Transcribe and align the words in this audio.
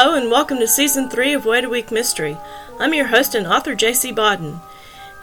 Hello, 0.00 0.14
and 0.14 0.30
welcome 0.30 0.58
to 0.58 0.68
Season 0.68 1.10
3 1.10 1.32
of 1.32 1.44
Wait 1.44 1.64
a 1.64 1.68
Week 1.68 1.90
Mystery. 1.90 2.38
I'm 2.78 2.94
your 2.94 3.08
host 3.08 3.34
and 3.34 3.48
author, 3.48 3.74
J.C. 3.74 4.12
Bodden. 4.12 4.60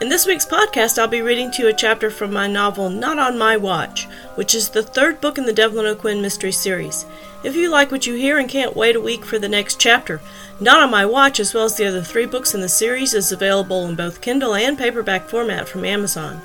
In 0.02 0.10
this 0.10 0.26
week's 0.26 0.44
podcast, 0.44 0.98
I'll 0.98 1.08
be 1.08 1.22
reading 1.22 1.50
to 1.52 1.62
you 1.62 1.68
a 1.68 1.72
chapter 1.72 2.10
from 2.10 2.30
my 2.30 2.46
novel 2.46 2.90
Not 2.90 3.18
on 3.18 3.38
My 3.38 3.56
Watch, 3.56 4.04
which 4.34 4.54
is 4.54 4.68
the 4.68 4.82
third 4.82 5.18
book 5.22 5.38
in 5.38 5.46
the 5.46 5.54
Devlin 5.54 5.86
O'Quinn 5.86 6.20
mystery 6.20 6.52
series. 6.52 7.06
If 7.42 7.56
you 7.56 7.70
like 7.70 7.90
what 7.90 8.06
you 8.06 8.16
hear 8.16 8.38
and 8.38 8.50
can't 8.50 8.76
wait 8.76 8.96
a 8.96 9.00
week 9.00 9.24
for 9.24 9.38
the 9.38 9.48
next 9.48 9.80
chapter, 9.80 10.20
Not 10.60 10.82
on 10.82 10.90
My 10.90 11.06
Watch, 11.06 11.40
as 11.40 11.54
well 11.54 11.64
as 11.64 11.78
the 11.78 11.86
other 11.86 12.02
three 12.02 12.26
books 12.26 12.52
in 12.52 12.60
the 12.60 12.68
series, 12.68 13.14
is 13.14 13.32
available 13.32 13.86
in 13.86 13.96
both 13.96 14.20
Kindle 14.20 14.54
and 14.54 14.76
paperback 14.76 15.30
format 15.30 15.70
from 15.70 15.86
Amazon. 15.86 16.42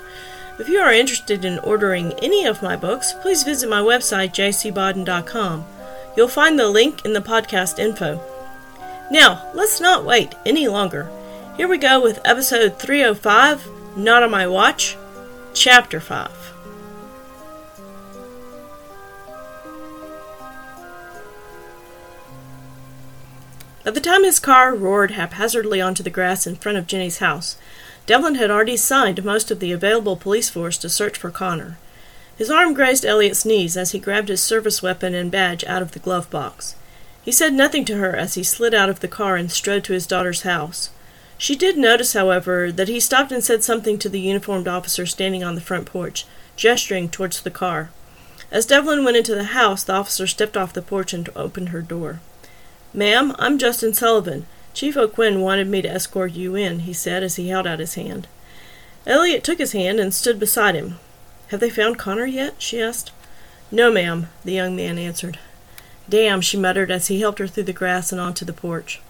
If 0.58 0.70
you 0.70 0.78
are 0.78 0.90
interested 0.90 1.44
in 1.44 1.58
ordering 1.58 2.14
any 2.22 2.46
of 2.46 2.62
my 2.62 2.76
books, 2.76 3.12
please 3.12 3.42
visit 3.42 3.68
my 3.68 3.82
website, 3.82 4.30
jcbodden.com. 4.30 5.66
You'll 6.16 6.28
find 6.28 6.58
the 6.58 6.68
link 6.68 7.04
in 7.04 7.14
the 7.14 7.20
podcast 7.20 7.78
info. 7.78 8.20
Now, 9.10 9.50
let's 9.54 9.80
not 9.80 10.04
wait 10.04 10.34
any 10.44 10.68
longer. 10.68 11.10
Here 11.56 11.68
we 11.68 11.78
go 11.78 12.02
with 12.02 12.20
episode 12.24 12.78
305 12.78 13.96
Not 13.96 14.22
on 14.22 14.30
My 14.30 14.46
Watch, 14.46 14.96
Chapter 15.54 16.00
5. 16.00 16.52
By 23.84 23.90
the 23.90 24.00
time 24.00 24.22
his 24.22 24.38
car 24.38 24.74
roared 24.74 25.12
haphazardly 25.12 25.80
onto 25.80 26.02
the 26.02 26.10
grass 26.10 26.46
in 26.46 26.56
front 26.56 26.78
of 26.78 26.86
Jenny's 26.86 27.18
house, 27.18 27.56
Devlin 28.06 28.36
had 28.36 28.50
already 28.50 28.76
signed 28.76 29.24
most 29.24 29.50
of 29.50 29.60
the 29.60 29.72
available 29.72 30.16
police 30.16 30.50
force 30.50 30.76
to 30.78 30.88
search 30.88 31.16
for 31.16 31.30
Connor. 31.30 31.78
His 32.36 32.50
arm 32.50 32.74
grazed 32.74 33.04
Elliott's 33.04 33.44
knees 33.44 33.76
as 33.76 33.92
he 33.92 33.98
grabbed 33.98 34.28
his 34.28 34.42
service 34.42 34.82
weapon 34.82 35.14
and 35.14 35.30
badge 35.30 35.64
out 35.64 35.82
of 35.82 35.92
the 35.92 35.98
glove 35.98 36.30
box. 36.30 36.74
He 37.22 37.30
said 37.30 37.52
nothing 37.52 37.84
to 37.84 37.96
her 37.96 38.16
as 38.16 38.34
he 38.34 38.42
slid 38.42 38.74
out 38.74 38.88
of 38.88 39.00
the 39.00 39.08
car 39.08 39.36
and 39.36 39.50
strode 39.50 39.84
to 39.84 39.92
his 39.92 40.06
daughter's 40.06 40.42
house. 40.42 40.90
She 41.38 41.54
did 41.54 41.76
notice, 41.76 42.12
however, 42.12 42.72
that 42.72 42.88
he 42.88 43.00
stopped 43.00 43.32
and 43.32 43.44
said 43.44 43.62
something 43.62 43.98
to 43.98 44.08
the 44.08 44.20
uniformed 44.20 44.68
officer 44.68 45.06
standing 45.06 45.44
on 45.44 45.54
the 45.54 45.60
front 45.60 45.86
porch, 45.86 46.24
gesturing 46.56 47.08
towards 47.08 47.40
the 47.40 47.50
car. 47.50 47.90
As 48.50 48.66
Devlin 48.66 49.04
went 49.04 49.16
into 49.16 49.34
the 49.34 49.44
house, 49.44 49.82
the 49.82 49.94
officer 49.94 50.26
stepped 50.26 50.56
off 50.56 50.72
the 50.72 50.82
porch 50.82 51.12
and 51.12 51.28
opened 51.34 51.70
her 51.70 51.82
door. 51.82 52.20
Ma'am, 52.94 53.34
I'm 53.38 53.58
Justin 53.58 53.94
Sullivan. 53.94 54.46
Chief 54.74 54.96
O'Quinn 54.96 55.40
wanted 55.40 55.68
me 55.68 55.82
to 55.82 55.90
escort 55.90 56.32
you 56.32 56.54
in, 56.54 56.80
he 56.80 56.92
said 56.92 57.22
as 57.22 57.36
he 57.36 57.48
held 57.48 57.66
out 57.66 57.78
his 57.78 57.94
hand. 57.94 58.26
Elliott 59.06 59.42
took 59.42 59.58
his 59.58 59.72
hand 59.72 59.98
and 59.98 60.12
stood 60.12 60.38
beside 60.38 60.74
him. 60.74 60.98
Have 61.52 61.60
they 61.60 61.68
found 61.68 61.98
Connor 61.98 62.24
yet? 62.24 62.54
she 62.56 62.80
asked. 62.80 63.12
No, 63.70 63.92
ma'am, 63.92 64.30
the 64.42 64.52
young 64.54 64.74
man 64.74 64.96
answered. 64.96 65.38
Damn, 66.08 66.40
she 66.40 66.56
muttered 66.56 66.90
as 66.90 67.08
he 67.08 67.20
helped 67.20 67.40
her 67.40 67.46
through 67.46 67.64
the 67.64 67.74
grass 67.74 68.10
and 68.10 68.18
onto 68.18 68.46
the 68.46 68.54
porch. 68.54 69.02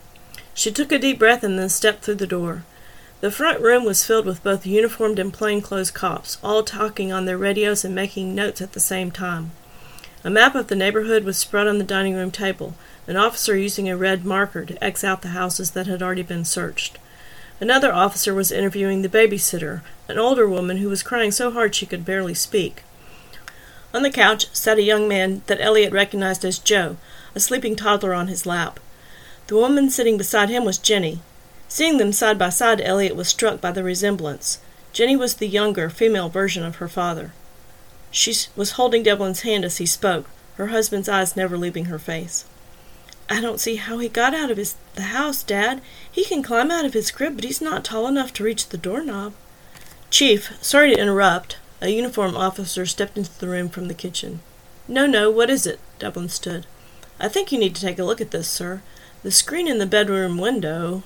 She 0.53 0.73
took 0.73 0.91
a 0.91 0.99
deep 0.99 1.21
breath 1.21 1.45
and 1.45 1.57
then 1.57 1.69
stepped 1.69 2.03
through 2.03 2.17
the 2.17 2.27
door. 2.27 2.65
The 3.21 3.31
front 3.31 3.61
room 3.61 3.85
was 3.85 4.05
filled 4.05 4.27
with 4.27 4.43
both 4.43 4.67
uniformed 4.67 5.21
and 5.21 5.33
plainclothes 5.33 5.93
cops, 5.93 6.39
all 6.43 6.65
talking 6.65 7.13
on 7.13 7.27
their 7.27 7.39
radios 7.39 7.85
and 7.85 7.95
making 7.95 8.35
notes 8.35 8.61
at 8.61 8.73
the 8.73 8.81
same 8.81 9.13
time. 9.13 9.53
A 10.25 10.31
map 10.31 10.57
of 10.57 10.67
the 10.67 10.75
neighborhood 10.75 11.23
was 11.23 11.39
spread 11.39 11.69
on 11.69 11.79
the 11.79 11.85
dining 11.85 12.17
room 12.17 12.33
table, 12.33 12.75
an 13.07 13.17
officer 13.17 13.57
using 13.57 13.89
a 13.89 13.97
red 13.97 14.25
marker 14.25 14.65
to 14.65 14.83
X 14.83 15.05
out 15.05 15.23
the 15.23 15.29
houses 15.29 15.71
that 15.71 15.87
had 15.87 16.03
already 16.03 16.23
been 16.23 16.45
searched. 16.45 16.99
Another 17.63 17.95
officer 17.95 18.35
was 18.35 18.51
interviewing 18.51 19.03
the 19.03 19.09
babysitter, 19.09 19.83
an 20.09 20.19
older 20.19 20.49
woman 20.49 20.79
who 20.79 20.89
was 20.89 21.05
crying 21.05 21.31
so 21.31 21.53
hard 21.53 21.77
she 21.77 21.87
could 21.87 22.05
barely 22.05 22.35
speak. 22.35 22.83
On 23.95 24.03
the 24.03 24.11
couch 24.11 24.49
sat 24.53 24.79
a 24.79 24.83
young 24.83 25.07
man 25.07 25.43
that 25.47 25.61
Elliott 25.61 25.93
recognized 25.93 26.45
as 26.45 26.59
Joe, 26.59 26.97
a 27.37 27.39
sleeping 27.39 27.77
toddler 27.77 28.15
on 28.15 28.27
his 28.27 28.47
lap. 28.47 28.81
The 29.47 29.55
woman 29.55 29.91
sitting 29.91 30.19
beside 30.19 30.49
him 30.49 30.65
was 30.65 30.77
Jenny. 30.77 31.21
Seeing 31.69 31.99
them 31.99 32.13
side 32.13 32.37
by 32.37 32.49
side, 32.49 32.81
Elliott 32.81 33.15
was 33.15 33.29
struck 33.29 33.61
by 33.61 33.71
the 33.71 33.85
resemblance. 33.85 34.59
Jenny 34.93 35.15
was 35.15 35.35
the 35.35 35.47
younger, 35.47 35.89
female 35.89 36.29
version 36.29 36.65
of 36.65 36.77
her 36.77 36.89
father. 36.89 37.33
She 38.11 38.35
was 38.57 38.73
holding 38.73 39.05
Devlin's 39.05 39.43
hand 39.43 39.65
as 39.65 39.77
he 39.77 39.87
spoke, 39.87 40.29
her 40.57 40.67
husband's 40.67 41.09
eyes 41.09 41.37
never 41.37 41.57
leaving 41.57 41.85
her 41.85 42.01
face. 42.01 42.45
I 43.31 43.41
don't 43.41 43.61
see 43.61 43.77
how 43.77 43.99
he 43.99 44.09
got 44.09 44.35
out 44.35 44.51
of 44.51 44.57
his 44.57 44.75
the 44.95 45.03
house, 45.03 45.43
Dad. 45.43 45.81
He 46.11 46.25
can 46.25 46.43
climb 46.43 46.71
out 46.71 46.85
of 46.85 46.95
his 46.95 47.11
crib, 47.11 47.37
but 47.37 47.45
he's 47.45 47.61
not 47.61 47.85
tall 47.85 48.07
enough 48.07 48.33
to 48.35 48.45
reach 48.45 48.69
the 48.69 48.79
doorknob. 48.79 49.33
Chief, 50.11 50.53
sorry 50.63 50.95
to 50.95 51.01
interrupt. 51.01 51.57
A 51.81 51.89
uniformed 51.89 52.37
officer 52.37 52.87
stepped 52.87 53.17
into 53.17 53.39
the 53.39 53.49
room 53.49 53.69
from 53.69 53.89
the 53.89 53.95
kitchen. 53.95 54.41
No, 54.87 55.07
no, 55.07 55.31
what 55.31 55.51
is 55.51 55.67
it? 55.67 55.81
Devlin 55.99 56.29
stood. 56.29 56.67
I 57.19 57.29
think 57.29 57.51
you 57.51 57.59
need 57.59 57.75
to 57.77 57.81
take 57.81 57.99
a 57.99 58.05
look 58.05 58.21
at 58.21 58.31
this, 58.31 58.49
sir. 58.49 58.83
The 59.23 59.31
screen 59.31 59.69
in 59.69 59.79
the 59.79 59.87
bedroom 59.87 60.39
window. 60.39 61.03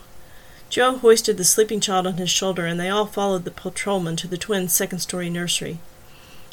Joe 0.68 0.96
hoisted 0.98 1.36
the 1.36 1.44
sleeping 1.44 1.80
child 1.80 2.06
on 2.06 2.14
his 2.14 2.30
shoulder, 2.30 2.66
and 2.66 2.80
they 2.80 2.88
all 2.88 3.06
followed 3.06 3.44
the 3.44 3.50
patrolman 3.50 4.16
to 4.16 4.26
the 4.26 4.36
twins' 4.36 4.72
second 4.72 4.98
story 4.98 5.30
nursery. 5.30 5.78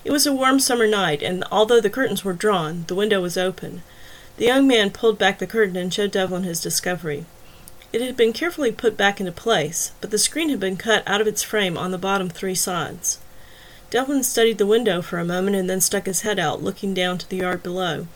It 0.05 0.11
was 0.11 0.27
a 0.27 0.33
warm 0.33 0.59
summer 0.59 0.85
night, 0.85 1.23
and 1.23 1.43
although 1.51 1.81
the 1.81 1.89
curtains 1.89 2.23
were 2.23 2.33
drawn, 2.33 2.83
the 2.87 2.95
window 2.95 3.21
was 3.21 3.37
open. 3.37 3.81
The 4.37 4.45
young 4.45 4.67
man 4.67 4.89
pulled 4.89 5.19
back 5.19 5.39
the 5.39 5.47
curtain 5.47 5.75
and 5.75 5.93
showed 5.93 6.11
Devlin 6.11 6.43
his 6.43 6.59
discovery. 6.59 7.25
It 7.91 8.01
had 8.01 8.17
been 8.17 8.33
carefully 8.33 8.71
put 8.71 8.97
back 8.97 9.19
into 9.19 9.31
place, 9.31 9.91
but 10.01 10.09
the 10.09 10.17
screen 10.17 10.49
had 10.49 10.59
been 10.59 10.77
cut 10.77 11.03
out 11.05 11.21
of 11.21 11.27
its 11.27 11.43
frame 11.43 11.77
on 11.77 11.91
the 11.91 11.99
bottom 11.99 12.29
three 12.29 12.55
sides. 12.55 13.19
Devlin 13.91 14.23
studied 14.23 14.57
the 14.57 14.65
window 14.65 15.03
for 15.03 15.19
a 15.19 15.25
moment 15.25 15.55
and 15.55 15.69
then 15.69 15.79
stuck 15.79 16.07
his 16.07 16.21
head 16.21 16.39
out, 16.39 16.63
looking 16.63 16.95
down 16.95 17.19
to 17.19 17.29
the 17.29 17.37
yard 17.37 17.61
below. 17.61 18.07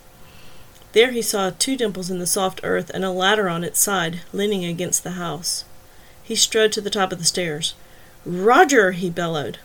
There 0.93 1.11
he 1.11 1.21
saw 1.21 1.51
two 1.51 1.77
dimples 1.77 2.09
in 2.09 2.17
the 2.17 2.25
soft 2.25 2.61
earth 2.63 2.89
and 2.91 3.05
a 3.05 3.11
ladder 3.11 3.47
on 3.47 3.63
its 3.63 3.79
side, 3.79 4.21
leaning 4.33 4.65
against 4.65 5.03
the 5.03 5.11
house. 5.11 5.65
He 6.23 6.35
strode 6.35 6.71
to 6.71 6.81
the 6.81 6.89
top 6.89 7.11
of 7.11 7.19
the 7.19 7.25
stairs. 7.25 7.75
Roger! 8.25 8.93
he 8.93 9.11
bellowed. 9.11 9.59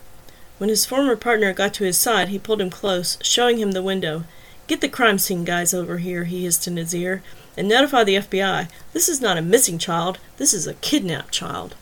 When 0.59 0.69
his 0.69 0.85
former 0.85 1.15
partner 1.15 1.51
got 1.51 1.73
to 1.73 1.83
his 1.83 1.97
side, 1.97 2.29
he 2.29 2.37
pulled 2.37 2.61
him 2.61 2.69
close, 2.69 3.17
showing 3.23 3.57
him 3.57 3.71
the 3.71 3.81
window, 3.81 4.25
Get 4.67 4.81
the 4.81 4.89
crime 4.89 5.17
scene 5.17 5.43
guys 5.43 5.73
over 5.73 5.97
here, 5.97 6.23
he 6.23 6.45
hissed 6.45 6.67
in 6.67 6.77
his 6.77 6.95
ear, 6.95 7.21
and 7.57 7.67
notify 7.67 8.03
the 8.03 8.15
FBI. 8.15 8.69
This 8.93 9.09
is 9.09 9.19
not 9.19 9.37
a 9.37 9.41
missing 9.41 9.77
child, 9.77 10.19
this 10.37 10.53
is 10.53 10.67
a 10.67 10.75
kidnapped 10.75 11.33
child. 11.33 11.75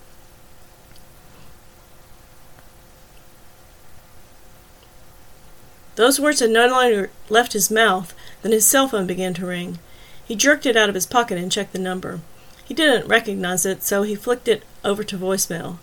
Those 5.95 6.19
words 6.19 6.39
had 6.39 6.49
no 6.49 6.67
longer 6.67 7.11
left 7.29 7.53
his 7.53 7.69
mouth 7.69 8.15
than 8.41 8.51
his 8.51 8.65
cell 8.65 8.87
phone 8.87 9.05
began 9.05 9.33
to 9.35 9.45
ring. 9.45 9.77
He 10.25 10.35
jerked 10.35 10.65
it 10.65 10.75
out 10.75 10.89
of 10.89 10.95
his 10.95 11.05
pocket 11.05 11.37
and 11.37 11.51
checked 11.51 11.73
the 11.73 11.79
number. 11.79 12.21
He 12.65 12.73
didn't 12.73 13.07
recognize 13.07 13.65
it, 13.65 13.83
so 13.83 14.03
he 14.03 14.15
flicked 14.15 14.47
it 14.47 14.63
over 14.83 15.03
to 15.03 15.17
voicemail. 15.17 15.77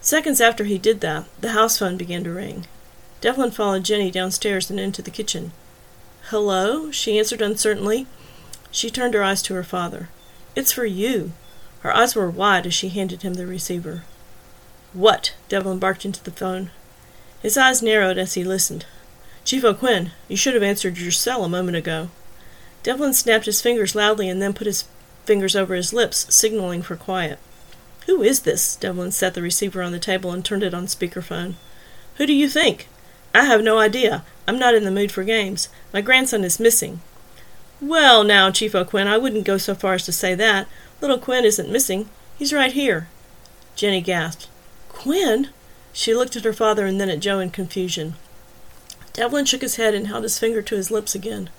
Seconds 0.00 0.40
after 0.40 0.64
he 0.64 0.78
did 0.78 1.00
that, 1.00 1.24
the 1.40 1.52
house 1.52 1.78
phone 1.78 1.96
began 1.96 2.22
to 2.24 2.30
ring. 2.30 2.66
Devlin 3.20 3.50
followed 3.50 3.84
Jenny 3.84 4.10
downstairs 4.10 4.70
and 4.70 4.78
into 4.78 5.02
the 5.02 5.10
kitchen. 5.10 5.52
Hello? 6.28 6.90
she 6.90 7.18
answered 7.18 7.42
uncertainly. 7.42 8.06
She 8.70 8.90
turned 8.90 9.14
her 9.14 9.22
eyes 9.22 9.42
to 9.42 9.54
her 9.54 9.64
father. 9.64 10.08
It's 10.54 10.72
for 10.72 10.84
you. 10.84 11.32
Her 11.80 11.94
eyes 11.94 12.14
were 12.14 12.30
wide 12.30 12.66
as 12.66 12.74
she 12.74 12.88
handed 12.88 13.22
him 13.22 13.34
the 13.34 13.46
receiver. 13.46 14.04
What? 14.92 15.34
Devlin 15.48 15.78
barked 15.78 16.04
into 16.04 16.22
the 16.22 16.30
phone. 16.30 16.70
His 17.42 17.56
eyes 17.56 17.82
narrowed 17.82 18.18
as 18.18 18.34
he 18.34 18.44
listened. 18.44 18.86
Chief 19.44 19.64
O'Quinn, 19.64 20.12
you 20.28 20.36
should 20.36 20.54
have 20.54 20.62
answered 20.62 20.98
your 20.98 21.10
cell 21.10 21.44
a 21.44 21.48
moment 21.48 21.76
ago. 21.76 22.10
Devlin 22.82 23.14
snapped 23.14 23.46
his 23.46 23.62
fingers 23.62 23.94
loudly 23.94 24.28
and 24.28 24.40
then 24.40 24.52
put 24.52 24.66
his 24.66 24.84
fingers 25.24 25.56
over 25.56 25.74
his 25.74 25.92
lips, 25.92 26.32
signaling 26.34 26.82
for 26.82 26.96
quiet. 26.96 27.38
Who 28.06 28.22
is 28.22 28.40
this? 28.40 28.76
Devlin 28.76 29.12
set 29.12 29.34
the 29.34 29.42
receiver 29.42 29.82
on 29.82 29.92
the 29.92 29.98
table 29.98 30.32
and 30.32 30.44
turned 30.44 30.62
it 30.62 30.74
on 30.74 30.86
speakerphone. 30.86 31.54
Who 32.16 32.26
do 32.26 32.32
you 32.32 32.48
think? 32.48 32.88
I 33.34 33.44
have 33.44 33.62
no 33.62 33.78
idea. 33.78 34.24
I'm 34.46 34.58
not 34.58 34.74
in 34.74 34.84
the 34.84 34.90
mood 34.90 35.12
for 35.12 35.22
games. 35.22 35.68
My 35.92 36.00
grandson 36.00 36.44
is 36.44 36.58
missing. 36.58 37.00
Well, 37.80 38.24
now, 38.24 38.50
Chief 38.50 38.74
O'Quinn, 38.74 39.06
I 39.06 39.16
wouldn't 39.16 39.44
go 39.44 39.56
so 39.56 39.74
far 39.74 39.94
as 39.94 40.04
to 40.04 40.12
say 40.12 40.34
that. 40.34 40.68
Little 41.00 41.18
Quinn 41.18 41.44
isn't 41.44 41.70
missing. 41.70 42.08
He's 42.38 42.52
right 42.52 42.72
here. 42.72 43.08
Jenny 43.74 44.00
gasped. 44.00 44.48
Quinn? 44.88 45.48
She 45.92 46.14
looked 46.14 46.36
at 46.36 46.44
her 46.44 46.52
father 46.52 46.86
and 46.86 47.00
then 47.00 47.08
at 47.08 47.20
Joe 47.20 47.38
in 47.38 47.50
confusion. 47.50 48.14
Devlin 49.12 49.44
shook 49.44 49.62
his 49.62 49.76
head 49.76 49.94
and 49.94 50.06
held 50.06 50.24
his 50.24 50.38
finger 50.38 50.62
to 50.62 50.76
his 50.76 50.90
lips 50.90 51.14
again. 51.14 51.50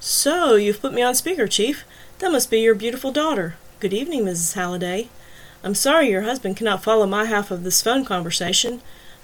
So, 0.00 0.54
you've 0.54 0.80
put 0.80 0.94
me 0.94 1.02
on 1.02 1.14
speaker, 1.14 1.46
Chief. 1.46 1.84
That 2.20 2.32
must 2.32 2.50
be 2.50 2.60
your 2.60 2.74
beautiful 2.74 3.12
daughter. 3.12 3.56
Good 3.80 3.92
evening, 3.92 4.24
Mrs. 4.24 4.54
Halliday. 4.54 5.08
I'm 5.62 5.74
sorry 5.74 6.08
your 6.08 6.22
husband 6.22 6.56
cannot 6.56 6.82
follow 6.82 7.06
my 7.06 7.26
half 7.26 7.50
of 7.50 7.64
this 7.64 7.82
phone 7.82 8.04
conversation. 8.04 8.80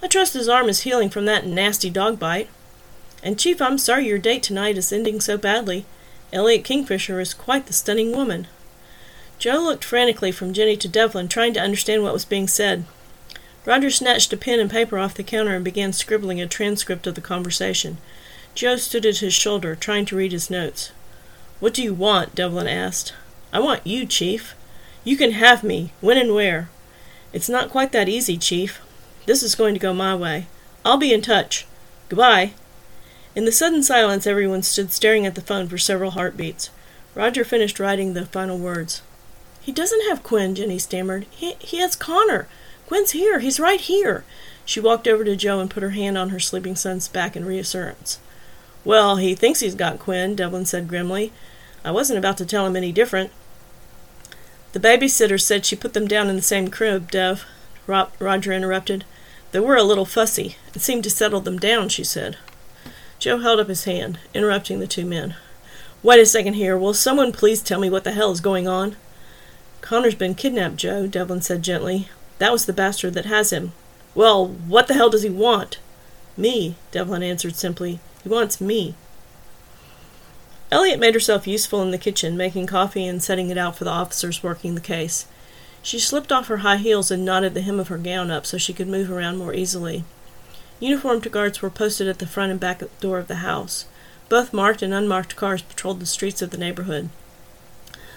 I 0.07 0.09
trust 0.09 0.35
his 0.35 0.49
arm 0.49 0.69
is 0.69 0.83
healing 0.83 1.11
from 1.11 1.25
that 1.25 1.49
nasty 1.49 1.91
dog 1.91 2.21
bite. 2.21 2.49
And, 3.25 3.37
Chief, 3.37 3.61
I'm 3.61 3.77
sorry 3.77 4.07
your 4.07 4.19
date 4.19 4.45
tonight 4.45 4.79
is 4.79 4.93
ending 4.93 5.21
so 5.21 5.37
badly. 5.37 5.85
Elliott 6.33 6.63
Kingfisher 6.63 7.19
is 7.19 7.35
quite 7.35 7.67
the 7.67 7.73
stunning 7.73 8.13
woman. 8.13 8.47
Joe 9.41 9.59
looked 9.59 9.83
frantically 9.83 10.31
from 10.31 10.53
Jenny 10.53 10.77
to 10.77 10.87
Devlin, 10.87 11.27
trying 11.27 11.55
to 11.55 11.61
understand 11.61 12.05
what 12.05 12.13
was 12.13 12.25
being 12.25 12.47
said. 12.47 12.85
Roger 13.65 13.91
snatched 13.91 14.33
a 14.33 14.37
pen 14.37 14.61
and 14.61 14.71
paper 14.71 14.97
off 14.97 15.13
the 15.13 15.25
counter 15.25 15.57
and 15.57 15.65
began 15.65 15.93
scribbling 15.93 16.41
a 16.41 16.47
transcript 16.47 17.09
of 17.09 17.17
the 17.17 17.21
conversation. 17.21 17.97
Joe 18.55 18.77
stood 18.77 19.05
at 19.05 19.19
his 19.19 19.35
shoulder, 19.35 19.75
trying 19.75 20.05
to 20.05 20.17
read 20.17 20.31
his 20.31 20.49
notes. 20.49 20.93
What 21.59 21.75
do 21.75 21.83
you 21.83 21.93
want? 21.93 22.37
Devlin 22.37 22.69
asked. 22.69 23.13
I 23.53 23.59
want 23.59 23.85
you, 23.85 24.07
Chief. 24.07 24.55
You 25.03 25.17
can 25.17 25.33
have 25.33 25.65
me, 25.65 25.91
when 26.01 26.17
and 26.17 26.33
where. 26.33 26.69
It's 27.33 27.49
not 27.49 27.71
quite 27.71 27.91
that 27.91 28.09
easy, 28.09 28.39
Chief. 28.39 28.81
This 29.27 29.43
is 29.43 29.55
going 29.55 29.75
to 29.75 29.81
go 29.81 29.93
my 29.93 30.15
way. 30.15 30.47
I'll 30.85 30.97
be 30.97 31.13
in 31.13 31.21
touch. 31.21 31.67
Goodbye. 32.09 32.53
In 33.35 33.45
the 33.45 33.53
sudden 33.53 33.83
silence, 33.83 34.27
everyone 34.27 34.63
stood 34.63 34.93
staring 34.93 35.27
at 35.27 35.35
the 35.35 35.41
phone 35.41 35.69
for 35.69 35.77
several 35.77 36.13
heartbeats. 36.13 36.71
Roger 37.15 37.45
finished 37.45 37.81
writing 37.81 38.15
the 38.15 38.27
final 38.27 38.59
words. 38.59 39.03
He 39.61 39.73
doesn't 39.73 40.09
have 40.09 40.23
Quinn, 40.23 40.55
Jenny 40.55 40.79
stammered. 40.79 41.27
He, 41.31 41.55
he 41.59 41.79
has 41.79 41.97
Connor. 41.97 42.47
Quinn's 42.87 43.11
here. 43.11 43.41
He's 43.41 43.59
right 43.59 43.81
here. 43.81 44.25
She 44.65 44.81
walked 44.81 45.09
over 45.09 45.25
to 45.25 45.35
Joe 45.35 45.61
and 45.61 45.71
put 45.71 45.83
her 45.83 45.91
hand 45.91 46.17
on 46.17 46.29
her 46.29 46.39
sleeping 46.39 46.77
son's 46.77 47.09
back 47.09 47.37
in 47.37 47.45
reassurance. 47.45 48.21
Well, 48.85 49.17
he 49.17 49.35
thinks 49.35 49.61
he's 49.61 49.75
got 49.75 49.99
Quinn, 49.99 50.37
Devlin 50.37 50.67
said 50.67 50.87
grimly. 50.87 51.33
I 51.85 51.91
wasn't 51.91 52.19
about 52.19 52.39
to 52.39 52.47
tell 52.47 52.67
him 52.67 52.77
any 52.77 52.93
different. 52.93 53.33
The 54.73 54.81
babysitter 54.81 55.41
said 55.41 55.67
she 55.67 55.75
put 55.75 55.95
them 55.95 56.07
down 56.07 56.29
in 56.29 56.37
the 56.37 56.43
same 56.43 56.69
crib, 56.69 57.11
Dev. 57.11 57.45
Ro- 57.87 58.09
Roger 58.19 58.53
interrupted. 58.53 59.05
They 59.53 59.61
were 59.61 59.77
a 59.77 59.83
little 59.83 60.05
fussy. 60.05 60.57
It 60.75 60.81
seemed 60.81 61.05
to 61.05 61.11
settle 61.11 61.41
them 61.41 61.59
down, 61.59 61.89
she 61.89 62.05
said. 62.05 62.37
Joe 63.19 63.39
held 63.39 63.61
up 63.61 63.69
his 63.69 63.85
hand, 63.85 64.19
interrupting 64.35 64.81
the 64.81 64.87
two 64.87 65.07
men. 65.07 65.35
Wait 66.03 66.21
a 66.21 66.27
second 66.27 66.55
here. 66.55 66.77
Will 66.77 66.95
someone 66.95 67.33
please 67.33 67.63
tell 67.63 67.81
me 67.81 67.89
what 67.89 68.05
the 68.05 68.13
hell 68.13 68.31
is 68.31 68.41
going 68.41 68.69
on? 68.69 68.97
Connor's 69.81 70.15
been 70.15 70.35
kidnapped, 70.35 70.77
Joe, 70.77 71.07
Devlin 71.07 71.41
said 71.41 71.63
gently. 71.63 72.09
That 72.39 72.53
was 72.53 72.67
the 72.67 72.73
bastard 72.73 73.15
that 73.15 73.25
has 73.25 73.53
him. 73.53 73.73
Well, 74.15 74.47
what 74.47 74.89
the 74.89 74.95
hell 74.95 75.11
does 75.11 75.23
he 75.23 75.31
want? 75.31 75.79
Me, 76.37 76.77
Devlin 76.91 77.23
answered 77.23 77.57
simply. 77.57 78.01
He 78.23 78.29
wants 78.29 78.61
me. 78.61 78.95
Elliott 80.71 80.99
made 80.99 81.15
herself 81.15 81.47
useful 81.47 81.83
in 81.83 81.93
the 81.93 81.99
kitchen, 81.99 82.37
making 82.37 82.67
coffee 82.67 83.07
and 83.07 83.23
setting 83.23 83.51
it 83.51 83.59
out 83.59 83.77
for 83.77 83.85
the 83.85 83.91
officers 83.91 84.43
working 84.43 84.75
the 84.75 84.81
case. 84.81 85.27
She 85.87 86.01
slipped 86.01 86.33
off 86.33 86.49
her 86.49 86.57
high 86.67 86.79
heels 86.79 87.13
and 87.13 87.25
knotted 87.25 87.55
the 87.55 87.61
hem 87.61 87.79
of 87.79 87.87
her 87.87 87.97
gown 87.97 88.29
up 88.29 88.45
so 88.45 88.59
she 88.59 88.73
could 88.73 88.89
move 88.89 89.09
around 89.09 89.37
more 89.37 89.55
easily. 89.55 90.03
Uniformed 90.81 91.31
guards 91.31 91.63
were 91.63 91.71
posted 91.71 92.09
at 92.09 92.19
the 92.19 92.27
front 92.27 92.51
and 92.51 92.59
back 92.59 92.83
door 92.99 93.21
of 93.21 93.29
the 93.29 93.37
house. 93.37 93.85
Both 94.29 94.53
marked 94.53 94.83
and 94.83 94.93
unmarked 94.93 95.37
cars 95.37 95.63
patrolled 95.63 96.01
the 96.01 96.07
streets 96.07 96.43
of 96.43 96.51
the 96.51 96.59
neighborhood. 96.59 97.09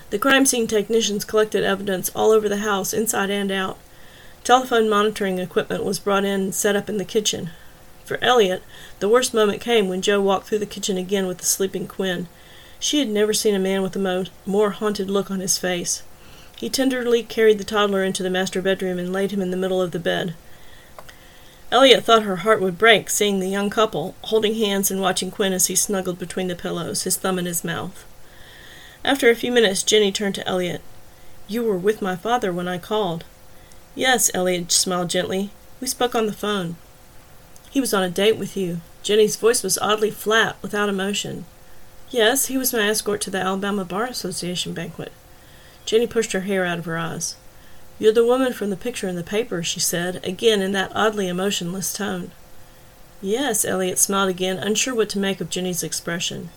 The 0.10 0.18
crime 0.18 0.48
scene 0.48 0.66
technicians 0.66 1.24
collected 1.24 1.64
evidence 1.64 2.10
all 2.16 2.32
over 2.32 2.50
the 2.50 2.58
house, 2.58 2.92
inside 2.92 3.30
and 3.30 3.52
out. 3.52 3.78
Telephone 4.44 4.90
monitoring 4.90 5.38
equipment 5.38 5.84
was 5.84 6.00
brought 6.00 6.26
in 6.26 6.42
and 6.42 6.56
set 6.56 6.76
up 6.76 6.90
in 6.90 6.98
the 6.98 7.06
kitchen. 7.06 7.52
For 8.04 8.18
Elliott, 8.24 8.64
the 8.98 9.10
worst 9.10 9.32
moment 9.32 9.62
came 9.62 9.88
when 9.88 10.02
Joe 10.02 10.20
walked 10.20 10.48
through 10.48 10.58
the 10.58 10.66
kitchen 10.66 10.98
again 10.98 11.28
with 11.28 11.38
the 11.38 11.46
sleeping 11.46 11.88
Quinn. 11.88 12.30
She 12.80 12.98
had 12.98 13.10
never 13.10 13.32
seen 13.32 13.54
a 13.54 13.60
man 13.60 13.84
with 13.84 13.96
a 13.96 14.00
mo- 14.00 14.26
more 14.48 14.72
haunted 14.72 15.12
look 15.12 15.30
on 15.30 15.40
his 15.40 15.60
face. 15.60 16.02
He 16.60 16.70
tenderly 16.70 17.24
carried 17.24 17.58
the 17.58 17.64
toddler 17.64 18.04
into 18.04 18.22
the 18.22 18.30
master 18.30 18.62
bedroom 18.62 19.00
and 19.00 19.14
laid 19.14 19.32
him 19.32 19.42
in 19.42 19.50
the 19.50 19.56
middle 19.56 19.82
of 19.82 19.92
the 19.92 20.00
bed. 20.00 20.34
Elliott 21.72 22.04
thought 22.04 22.24
her 22.24 22.38
heart 22.38 22.60
would 22.62 22.78
break 22.78 23.10
seeing 23.10 23.40
the 23.40 23.48
young 23.48 23.70
couple 23.70 24.14
holding 24.24 24.56
hands 24.56 24.92
and 24.92 25.00
watching 25.00 25.32
Quinn 25.32 25.54
as 25.54 25.68
he 25.68 25.76
snuggled 25.76 26.20
between 26.20 26.50
the 26.50 26.58
pillows, 26.58 27.04
his 27.04 27.16
thumb 27.16 27.40
in 27.40 27.46
his 27.46 27.64
mouth. 27.64 28.06
After 29.06 29.30
a 29.30 29.36
few 29.36 29.54
minutes, 29.54 29.84
Jenny 29.84 30.12
turned 30.12 30.36
to 30.36 30.46
Elliott. 30.46 30.82
You 31.48 31.64
were 31.64 31.78
with 31.78 32.02
my 32.02 32.18
father 32.18 32.52
when 32.52 32.68
I 32.68 32.78
called. 32.78 33.24
Yes, 33.96 34.30
Elliott 34.34 34.70
smiled 34.74 35.10
gently. 35.10 35.52
We 35.80 35.88
spoke 35.88 36.14
on 36.14 36.26
the 36.26 36.34
phone. 36.34 36.76
He 37.70 37.80
was 37.80 37.94
on 37.94 38.04
a 38.04 38.10
date 38.10 38.36
with 38.36 38.58
you. 38.58 38.82
Jenny's 39.02 39.38
voice 39.38 39.64
was 39.64 39.78
oddly 39.78 40.12
flat, 40.12 40.58
without 40.62 40.90
emotion. 40.90 41.46
Yes, 42.10 42.48
he 42.48 42.58
was 42.58 42.74
my 42.74 42.90
escort 42.90 43.22
to 43.22 43.30
the 43.30 43.40
Alabama 43.40 43.86
Bar 43.86 44.08
Association 44.08 44.74
banquet. 44.74 45.14
Jenny 45.90 46.06
pushed 46.06 46.34
her 46.34 46.42
hair 46.42 46.66
out 46.66 46.78
of 46.78 46.86
her 46.86 47.00
eyes. 47.00 47.36
You're 47.98 48.14
the 48.14 48.24
woman 48.24 48.54
from 48.54 48.70
the 48.70 48.78
picture 48.78 49.08
in 49.08 49.16
the 49.16 49.24
paper, 49.24 49.64
she 49.64 49.80
said, 49.80 50.24
again 50.24 50.62
in 50.62 50.72
that 50.74 50.92
oddly 50.94 51.28
emotionless 51.28 51.92
tone. 51.92 52.30
Yes, 53.24 53.66
Elliott 53.66 53.98
smiled 53.98 54.30
again, 54.30 54.60
unsure 54.60 54.94
what 54.94 55.10
to 55.10 55.20
make 55.20 55.42
of 55.42 55.50
Jenny's 55.50 55.82
expression. 55.82 56.52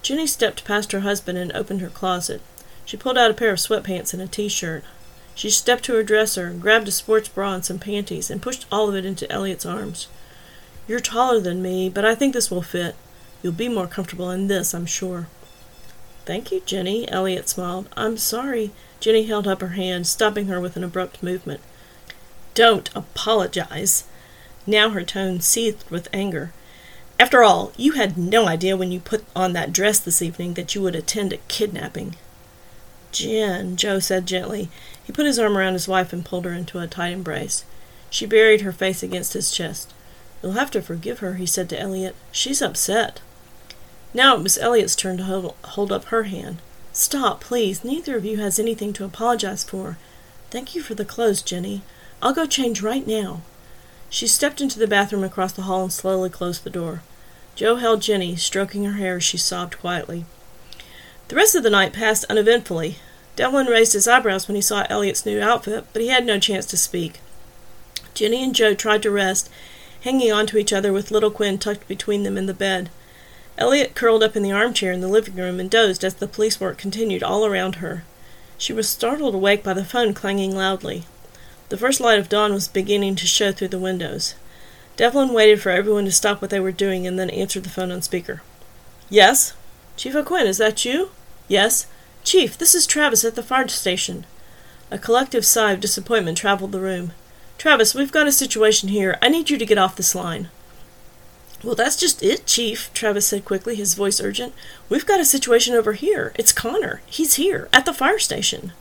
Jenny 0.00 0.28
stepped 0.28 0.64
past 0.64 0.92
her 0.92 1.00
husband 1.00 1.38
and 1.38 1.50
opened 1.56 1.80
her 1.80 1.88
closet. 1.88 2.40
She 2.84 2.96
pulled 2.96 3.18
out 3.18 3.32
a 3.32 3.34
pair 3.34 3.50
of 3.50 3.58
sweatpants 3.58 4.12
and 4.12 4.22
a 4.22 4.28
t-shirt. 4.28 4.84
She 5.34 5.50
stepped 5.50 5.82
to 5.86 5.94
her 5.94 6.04
dresser, 6.04 6.52
grabbed 6.52 6.86
a 6.86 6.92
sports 6.92 7.28
bra 7.28 7.54
and 7.54 7.64
some 7.64 7.80
panties, 7.80 8.30
and 8.30 8.40
pushed 8.40 8.66
all 8.70 8.88
of 8.88 8.94
it 8.94 9.04
into 9.04 9.28
Elliott's 9.28 9.66
arms. 9.66 10.06
You're 10.86 11.00
taller 11.00 11.40
than 11.40 11.62
me, 11.62 11.88
but 11.88 12.04
I 12.04 12.14
think 12.14 12.32
this 12.32 12.48
will 12.48 12.62
fit. 12.62 12.94
You'll 13.42 13.54
be 13.54 13.68
more 13.68 13.88
comfortable 13.88 14.30
in 14.30 14.46
this, 14.46 14.72
I'm 14.72 14.86
sure. 14.86 15.26
Thank 16.24 16.52
you, 16.52 16.62
Jenny, 16.64 17.08
Elliott 17.10 17.48
smiled. 17.48 17.88
I'm 17.96 18.16
sorry. 18.16 18.70
Jenny 19.00 19.24
held 19.24 19.48
up 19.48 19.60
her 19.60 19.68
hand, 19.68 20.06
stopping 20.06 20.46
her 20.46 20.60
with 20.60 20.76
an 20.76 20.84
abrupt 20.84 21.22
movement. 21.22 21.60
Don't 22.54 22.90
apologize. 22.94 24.04
Now 24.66 24.90
her 24.90 25.02
tone 25.02 25.40
seethed 25.40 25.90
with 25.90 26.08
anger. 26.12 26.52
After 27.18 27.42
all, 27.42 27.72
you 27.76 27.92
had 27.92 28.16
no 28.16 28.46
idea 28.46 28.76
when 28.76 28.92
you 28.92 29.00
put 29.00 29.24
on 29.34 29.52
that 29.52 29.72
dress 29.72 29.98
this 29.98 30.22
evening 30.22 30.54
that 30.54 30.74
you 30.74 30.82
would 30.82 30.94
attend 30.94 31.32
a 31.32 31.38
kidnapping. 31.48 32.14
Jen, 33.10 33.76
Joe 33.76 33.98
said 33.98 34.26
gently. 34.26 34.68
He 35.02 35.12
put 35.12 35.26
his 35.26 35.38
arm 35.38 35.56
around 35.56 35.74
his 35.74 35.88
wife 35.88 36.12
and 36.12 36.24
pulled 36.24 36.44
her 36.44 36.52
into 36.52 36.78
a 36.78 36.86
tight 36.86 37.12
embrace. 37.12 37.64
She 38.10 38.26
buried 38.26 38.60
her 38.62 38.72
face 38.72 39.02
against 39.02 39.32
his 39.32 39.50
chest. 39.50 39.92
You'll 40.42 40.52
have 40.52 40.70
to 40.72 40.82
forgive 40.82 41.20
her, 41.20 41.34
he 41.34 41.46
said 41.46 41.68
to 41.70 41.80
Elliott. 41.80 42.14
She's 42.30 42.62
upset. 42.62 43.20
Now 44.14 44.36
it 44.36 44.42
was 44.42 44.58
Elliott's 44.58 44.94
turn 44.94 45.16
to 45.18 45.54
hold, 45.62 45.92
up 45.92 46.04
her 46.06 46.24
hand. 46.24 46.58
Stop, 46.92 47.40
please. 47.40 47.84
Neither 47.84 48.16
of 48.16 48.24
you 48.24 48.36
has 48.38 48.58
anything 48.58 48.92
to 48.94 49.04
apologize 49.04 49.64
for. 49.64 49.96
Thank 50.50 50.74
you 50.74 50.82
for 50.82 50.94
the 50.94 51.04
clothes, 51.04 51.40
Jenny. 51.40 51.82
I'll 52.20 52.34
go 52.34 52.46
change 52.46 52.82
right 52.82 53.06
now. 53.06 53.40
She 54.10 54.26
stepped 54.26 54.60
into 54.60 54.78
the 54.78 54.86
bathroom 54.86 55.24
across 55.24 55.52
the 55.52 55.62
hall 55.62 55.84
and 55.84 55.92
slowly 55.92 56.28
closed 56.28 56.64
the 56.64 56.70
door. 56.70 57.02
Joe 57.54 57.76
held 57.76 58.02
Jenny, 58.02 58.36
stroking 58.36 58.84
her 58.84 58.92
hair 58.92 59.16
as 59.16 59.24
she 59.24 59.38
sobbed 59.38 59.78
quietly. 59.78 60.26
The 61.28 61.36
rest 61.36 61.54
of 61.54 61.62
the 61.62 61.70
night 61.70 61.94
passed 61.94 62.26
uneventfully. 62.28 62.98
Devlin 63.36 63.66
raised 63.66 63.94
his 63.94 64.06
eyebrows 64.06 64.46
when 64.46 64.54
he 64.54 64.60
saw 64.60 64.86
Elliott's 64.90 65.24
new 65.24 65.40
outfit, 65.40 65.86
but 65.94 66.02
he 66.02 66.08
had 66.08 66.26
no 66.26 66.38
chance 66.38 66.66
to 66.66 66.76
speak. 66.76 67.20
Jenny 68.12 68.44
and 68.44 68.54
Joe 68.54 68.74
tried 68.74 69.02
to 69.04 69.10
rest, 69.10 69.48
hanging 70.02 70.30
on 70.30 70.46
to 70.48 70.58
each 70.58 70.72
other 70.72 70.92
with 70.92 71.10
little 71.10 71.30
Quinn 71.30 71.58
tucked 71.58 71.88
between 71.88 72.22
them 72.22 72.36
in 72.36 72.44
the 72.44 72.52
bed. 72.52 72.90
Elliott 73.62 73.94
curled 73.94 74.24
up 74.24 74.34
in 74.34 74.42
the 74.42 74.50
armchair 74.50 74.90
in 74.90 75.02
the 75.02 75.06
living 75.06 75.36
room 75.36 75.60
and 75.60 75.70
dozed 75.70 76.02
as 76.02 76.14
the 76.14 76.26
police 76.26 76.58
work 76.58 76.78
continued 76.78 77.22
all 77.22 77.46
around 77.46 77.76
her. 77.76 78.02
She 78.58 78.72
was 78.72 78.88
startled 78.88 79.36
awake 79.36 79.62
by 79.62 79.72
the 79.72 79.84
phone 79.84 80.14
clanging 80.14 80.56
loudly. 80.56 81.04
The 81.68 81.76
first 81.76 82.00
light 82.00 82.18
of 82.18 82.28
dawn 82.28 82.52
was 82.52 82.66
beginning 82.66 83.14
to 83.14 83.26
show 83.28 83.52
through 83.52 83.68
the 83.68 83.78
windows. 83.78 84.34
Devlin 84.96 85.32
waited 85.32 85.62
for 85.62 85.70
everyone 85.70 86.06
to 86.06 86.10
stop 86.10 86.42
what 86.42 86.50
they 86.50 86.58
were 86.58 86.72
doing 86.72 87.06
and 87.06 87.16
then 87.16 87.30
answered 87.30 87.62
the 87.62 87.70
phone 87.70 87.92
on 87.92 88.02
speaker. 88.02 88.42
Yes? 89.08 89.54
Chief 89.96 90.16
O'Quinn, 90.16 90.48
is 90.48 90.58
that 90.58 90.84
you? 90.84 91.10
Yes. 91.46 91.86
Chief, 92.24 92.58
this 92.58 92.74
is 92.74 92.84
Travis 92.84 93.24
at 93.24 93.36
the 93.36 93.44
fire 93.44 93.68
station. 93.68 94.26
A 94.90 94.98
collective 94.98 95.46
sigh 95.46 95.70
of 95.70 95.78
disappointment 95.78 96.36
traveled 96.36 96.72
the 96.72 96.80
room. 96.80 97.12
Travis, 97.58 97.94
we've 97.94 98.10
got 98.10 98.26
a 98.26 98.32
situation 98.32 98.88
here. 98.88 99.18
I 99.22 99.28
need 99.28 99.50
you 99.50 99.56
to 99.56 99.66
get 99.66 99.78
off 99.78 99.94
this 99.94 100.16
line. 100.16 100.48
Well, 101.62 101.76
that's 101.76 101.96
just 101.96 102.22
it, 102.22 102.44
Chief, 102.44 102.92
Travis 102.92 103.28
said 103.28 103.44
quickly, 103.44 103.76
his 103.76 103.94
voice 103.94 104.20
urgent. 104.20 104.52
We've 104.88 105.06
got 105.06 105.20
a 105.20 105.24
situation 105.24 105.74
over 105.74 105.92
here. 105.92 106.32
It's 106.34 106.52
Connor. 106.52 107.02
He's 107.06 107.34
here, 107.34 107.68
at 107.72 107.84
the 107.84 107.92
fire 107.92 108.18
station. 108.18 108.72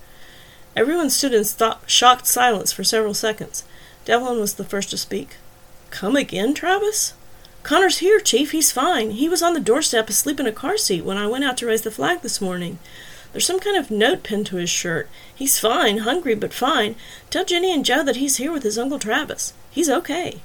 Everyone 0.76 1.10
stood 1.12 1.34
in 1.34 1.44
shocked 1.86 2.26
silence 2.26 2.72
for 2.72 2.84
several 2.84 3.14
seconds. 3.14 3.64
Devlin 4.06 4.40
was 4.40 4.56
the 4.56 4.64
first 4.64 4.90
to 4.92 4.98
speak. 4.98 5.36
Come 5.92 6.16
again, 6.16 6.56
Travis? 6.56 7.14
Connor's 7.62 8.00
here, 8.00 8.20
Chief. 8.20 8.52
He's 8.52 8.72
fine. 8.72 9.12
He 9.12 9.30
was 9.30 9.44
on 9.44 9.54
the 9.54 9.60
doorstep 9.60 10.10
asleep 10.10 10.40
in 10.40 10.48
a 10.48 10.52
car 10.52 10.78
seat 10.78 11.06
when 11.06 11.18
I 11.18 11.28
went 11.28 11.44
out 11.44 11.58
to 11.58 11.68
raise 11.68 11.84
the 11.84 11.92
flag 11.92 12.22
this 12.22 12.42
morning. 12.42 12.80
There's 13.32 13.46
some 13.46 13.60
kind 13.60 13.78
of 13.78 13.92
note 13.92 14.24
pinned 14.24 14.48
to 14.48 14.56
his 14.56 14.70
shirt. 14.70 15.08
He's 15.34 15.60
fine, 15.60 16.00
hungry 16.00 16.34
but 16.34 16.54
fine. 16.54 16.96
Tell 17.30 17.46
Jenny 17.46 17.72
and 17.74 17.86
Joe 17.86 18.04
that 18.04 18.16
he's 18.16 18.38
here 18.38 18.52
with 18.52 18.64
his 18.64 18.80
Uncle 18.80 18.98
Travis. 18.98 19.54
He's 19.70 19.90
okay. 19.90 20.42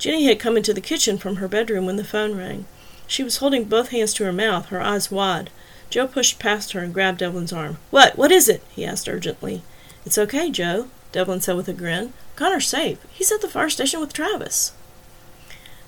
Jenny 0.00 0.24
had 0.24 0.40
come 0.40 0.56
into 0.56 0.72
the 0.72 0.80
kitchen 0.80 1.18
from 1.18 1.36
her 1.36 1.46
bedroom 1.46 1.84
when 1.84 1.96
the 1.96 2.04
phone 2.04 2.34
rang. 2.34 2.64
She 3.06 3.22
was 3.22 3.36
holding 3.36 3.64
both 3.64 3.90
hands 3.90 4.14
to 4.14 4.24
her 4.24 4.32
mouth, 4.32 4.66
her 4.68 4.80
eyes 4.80 5.10
wide. 5.10 5.50
Joe 5.90 6.06
pushed 6.06 6.38
past 6.38 6.72
her 6.72 6.80
and 6.80 6.94
grabbed 6.94 7.18
Devlin's 7.18 7.52
arm. 7.52 7.76
What? 7.90 8.16
What 8.16 8.32
is 8.32 8.48
it? 8.48 8.62
he 8.70 8.86
asked 8.86 9.10
urgently. 9.10 9.60
It's 10.06 10.16
okay, 10.16 10.50
Joe, 10.50 10.88
Devlin 11.12 11.42
said 11.42 11.54
with 11.56 11.68
a 11.68 11.74
grin. 11.74 12.14
Connor's 12.34 12.66
safe. 12.66 12.98
He's 13.10 13.30
at 13.30 13.42
the 13.42 13.48
fire 13.48 13.68
station 13.68 14.00
with 14.00 14.14
Travis. 14.14 14.72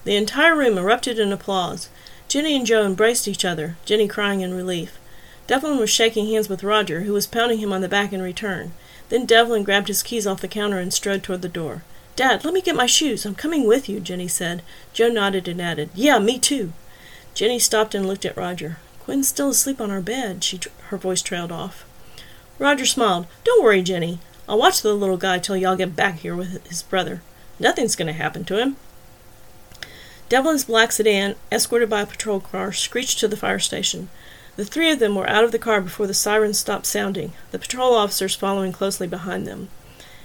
The 0.05 0.17
entire 0.17 0.55
room 0.55 0.77
erupted 0.77 1.19
in 1.19 1.33
applause. 1.33 1.89
Jenny 2.29 2.55
and 2.55 2.67
Joe 2.67 2.85
embraced 2.85 3.27
each 3.27 3.47
other, 3.47 3.77
Jenny 3.87 4.09
crying 4.09 4.43
in 4.43 4.53
relief. 4.53 4.99
Devlin 5.47 5.79
was 5.79 5.89
shaking 5.89 6.27
hands 6.27 6.51
with 6.51 6.63
Roger, 6.63 7.03
who 7.03 7.15
was 7.15 7.27
pounding 7.27 7.61
him 7.61 7.73
on 7.73 7.81
the 7.81 7.89
back 7.89 8.13
in 8.13 8.21
return. 8.21 8.73
Then 9.09 9.25
Devlin 9.25 9.65
grabbed 9.65 9.89
his 9.89 10.03
keys 10.03 10.27
off 10.27 10.43
the 10.43 10.49
counter 10.49 10.79
and 10.79 10.93
strode 10.93 11.23
toward 11.23 11.41
the 11.41 11.49
door. 11.49 11.83
Dad, 12.15 12.45
let 12.45 12.53
me 12.53 12.61
get 12.61 12.77
my 12.77 12.87
shoes. 12.87 13.25
I'm 13.25 13.35
coming 13.35 13.67
with 13.67 13.89
you, 13.89 13.99
Jenny 13.99 14.29
said. 14.29 14.63
Joe 14.93 15.09
nodded 15.09 15.49
and 15.49 15.61
added, 15.61 15.91
Yeah, 15.95 16.19
me 16.19 16.39
too. 16.39 16.73
Jenny 17.35 17.59
stopped 17.59 17.95
and 17.95 18.07
looked 18.07 18.27
at 18.27 18.37
Roger. 18.37 18.79
Quinn's 19.01 19.29
still 19.29 19.51
asleep 19.51 19.81
on 19.81 19.91
our 19.91 20.01
bed, 20.01 20.45
she, 20.45 20.61
her 20.89 20.99
voice 20.99 21.23
trailed 21.23 21.51
off. 21.51 21.85
Roger 22.59 22.85
smiled. 22.85 23.27
Don't 23.45 23.65
worry, 23.65 23.83
Jenny. 23.83 24.21
I'll 24.49 24.59
watch 24.59 24.83
the 24.83 24.93
little 24.95 25.17
guy 25.17 25.39
till 25.39 25.57
y'all 25.57 25.77
get 25.77 25.97
back 25.97 26.19
here 26.19 26.37
with 26.37 26.67
his 26.67 26.83
brother. 26.83 27.23
Nothing's 27.59 27.97
going 27.97 28.07
to 28.07 28.13
happen 28.13 28.45
to 28.45 28.59
him. 28.59 28.77
Devlin's 30.29 30.65
black 30.65 30.93
sedan, 30.93 31.37
escorted 31.51 31.91
by 31.91 32.03
a 32.03 32.07
patrol 32.07 32.41
car, 32.41 32.73
screeched 32.73 33.19
to 33.21 33.29
the 33.29 33.37
fire 33.37 33.59
station. 33.59 34.09
The 34.57 34.65
three 34.65 34.91
of 34.91 34.99
them 34.99 35.15
were 35.15 35.29
out 35.29 35.45
of 35.45 35.53
the 35.53 35.59
car 35.59 35.81
before 35.81 36.07
the 36.07 36.15
sirens 36.15 36.59
stopped 36.59 36.87
sounding, 36.87 37.33
the 37.51 37.59
patrol 37.59 37.95
officers 37.95 38.35
following 38.35 38.73
closely 38.73 39.07
behind 39.07 39.47
them. 39.47 39.69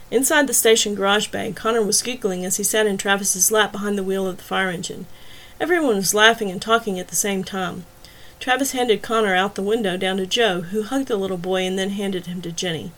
Inside 0.09 0.47
the 0.47 0.53
station 0.53 0.95
garage 0.95 1.27
bay, 1.27 1.51
Connor 1.51 1.81
was 1.81 2.01
giggling 2.01 2.45
as 2.45 2.57
he 2.57 2.63
sat 2.63 2.87
in 2.87 2.97
Travis's 2.97 3.51
lap 3.51 3.73
behind 3.73 3.97
the 3.97 4.03
wheel 4.03 4.25
of 4.25 4.37
the 4.37 4.43
fire 4.43 4.69
engine. 4.69 5.05
Everyone 5.59 5.97
was 5.97 6.13
laughing 6.13 6.49
and 6.49 6.61
talking 6.61 6.97
at 6.97 7.09
the 7.09 7.15
same 7.15 7.43
time. 7.43 7.85
Travis 8.39 8.71
handed 8.71 9.01
Connor 9.01 9.35
out 9.35 9.55
the 9.55 9.61
window 9.61 9.97
down 9.97 10.17
to 10.17 10.25
Joe, 10.25 10.61
who 10.61 10.83
hugged 10.83 11.07
the 11.07 11.17
little 11.17 11.37
boy 11.37 11.65
and 11.65 11.77
then 11.77 11.89
handed 11.89 12.27
him 12.27 12.41
to 12.43 12.51
Jenny. 12.51 12.91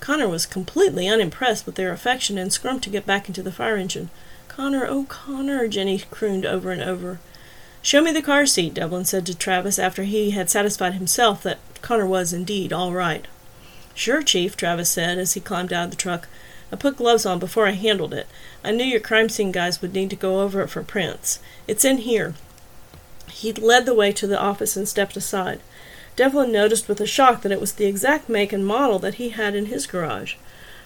Connor 0.00 0.28
was 0.28 0.44
completely 0.44 1.08
unimpressed 1.08 1.64
with 1.64 1.76
their 1.76 1.92
affection 1.92 2.36
and 2.36 2.52
squirmed 2.52 2.82
to 2.82 2.90
get 2.90 3.06
back 3.06 3.28
into 3.28 3.42
the 3.42 3.52
fire 3.52 3.76
engine. 3.76 4.10
Connor, 4.48 4.86
oh 4.86 5.04
Connor, 5.08 5.68
Jenny 5.68 6.02
crooned 6.10 6.44
over 6.44 6.72
and 6.72 6.82
over. 6.82 7.20
Show 7.82 8.02
me 8.02 8.12
the 8.12 8.20
car 8.20 8.44
seat, 8.44 8.74
Devlin 8.74 9.06
said 9.06 9.24
to 9.26 9.34
Travis 9.34 9.78
after 9.78 10.02
he 10.02 10.32
had 10.32 10.50
satisfied 10.50 10.94
himself 10.94 11.42
that 11.42 11.58
Connor 11.80 12.06
was 12.06 12.34
indeed 12.34 12.72
all 12.72 12.92
right. 12.92 13.26
Sure, 13.94 14.22
Chief, 14.22 14.56
Travis 14.56 14.90
said 14.90 15.18
as 15.18 15.32
he 15.32 15.40
climbed 15.40 15.72
out 15.72 15.84
of 15.84 15.90
the 15.90 15.96
truck. 15.96 16.28
I 16.72 16.76
put 16.76 16.96
gloves 16.96 17.26
on 17.26 17.38
before 17.38 17.66
I 17.66 17.72
handled 17.72 18.14
it. 18.14 18.26
I 18.64 18.70
knew 18.70 18.84
your 18.84 19.00
crime 19.00 19.28
scene 19.28 19.52
guys 19.52 19.82
would 19.82 19.92
need 19.92 20.10
to 20.10 20.16
go 20.16 20.40
over 20.40 20.60
it 20.62 20.68
for 20.68 20.82
prints. 20.82 21.40
It's 21.66 21.84
in 21.84 21.98
here. 21.98 22.34
He 23.30 23.52
led 23.52 23.86
the 23.86 23.94
way 23.94 24.12
to 24.12 24.26
the 24.26 24.40
office 24.40 24.76
and 24.76 24.88
stepped 24.88 25.16
aside. 25.16 25.60
Devlin 26.16 26.52
noticed 26.52 26.88
with 26.88 27.00
a 27.00 27.06
shock 27.06 27.42
that 27.42 27.52
it 27.52 27.60
was 27.60 27.72
the 27.72 27.86
exact 27.86 28.28
make 28.28 28.52
and 28.52 28.66
model 28.66 28.98
that 28.98 29.14
he 29.14 29.30
had 29.30 29.54
in 29.54 29.66
his 29.66 29.86
garage. 29.86 30.34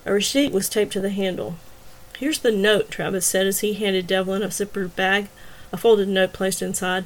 A 0.07 0.13
receipt 0.13 0.53
was 0.53 0.69
taped 0.69 0.93
to 0.93 1.01
the 1.01 1.11
handle. 1.11 1.57
Here's 2.19 2.39
the 2.39 2.53
note, 2.53 2.91
Travis 2.91 3.27
said 3.27 3.47
as 3.47 3.61
he 3.61 3.75
handed 3.75 4.07
Devlin 4.07 4.43
a 4.43 4.49
zippered 4.49 4.95
bag, 4.95 5.29
a 5.73 5.77
folded 5.77 6.09
note 6.09 6.33
placed 6.33 6.63
inside. 6.63 7.05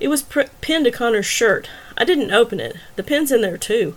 It 0.00 0.08
was 0.08 0.22
pr- 0.22 0.42
pinned 0.60 0.86
to 0.86 0.90
Connor's 0.90 1.26
shirt. 1.26 1.68
I 1.96 2.04
didn't 2.04 2.32
open 2.32 2.58
it. 2.58 2.76
The 2.96 3.04
pin's 3.04 3.30
in 3.30 3.42
there, 3.42 3.58
too. 3.58 3.94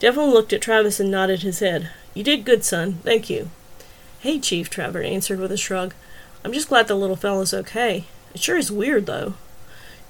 Devlin 0.00 0.30
looked 0.30 0.52
at 0.52 0.60
Travis 0.60 0.98
and 0.98 1.10
nodded 1.10 1.42
his 1.42 1.60
head. 1.60 1.90
You 2.18 2.24
did 2.24 2.44
good, 2.44 2.64
son. 2.64 2.94
Thank 3.04 3.30
you. 3.30 3.48
Hey, 4.18 4.40
Chief, 4.40 4.68
Travis 4.68 5.06
answered 5.06 5.38
with 5.38 5.52
a 5.52 5.56
shrug. 5.56 5.94
I'm 6.44 6.52
just 6.52 6.68
glad 6.68 6.88
the 6.88 6.96
little 6.96 7.14
fellow's 7.14 7.54
okay. 7.54 8.06
It 8.34 8.40
sure 8.40 8.56
is 8.56 8.72
weird, 8.72 9.06
though. 9.06 9.34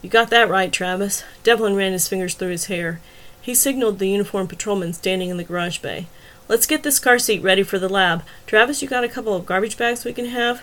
You 0.01 0.09
got 0.09 0.31
that 0.31 0.49
right, 0.49 0.73
Travis. 0.73 1.23
Devlin 1.43 1.77
ran 1.77 1.93
his 1.93 2.09
fingers 2.09 2.33
through 2.33 2.49
his 2.49 2.65
hair. 2.65 3.03
He 3.43 3.55
signaled 3.55 3.99
the 3.99 4.09
uniformed 4.09 4.49
patrolman 4.49 4.95
standing 4.95 5.29
in 5.29 5.37
the 5.37 5.45
garage 5.45 5.81
bay. 5.81 6.07
Let's 6.49 6.65
get 6.65 6.83
this 6.83 6.99
car 6.99 7.19
seat 7.19 7.43
ready 7.43 7.63
for 7.63 7.79
the 7.79 7.91
lab. 7.91 8.25
Travis, 8.47 8.81
you 8.81 8.89
got 8.89 9.05
a 9.05 9.09
couple 9.11 9.37
of 9.37 9.45
garbage 9.45 9.77
bags 9.77 10.07
we 10.07 10.15
can 10.15 10.31
have? 10.31 10.63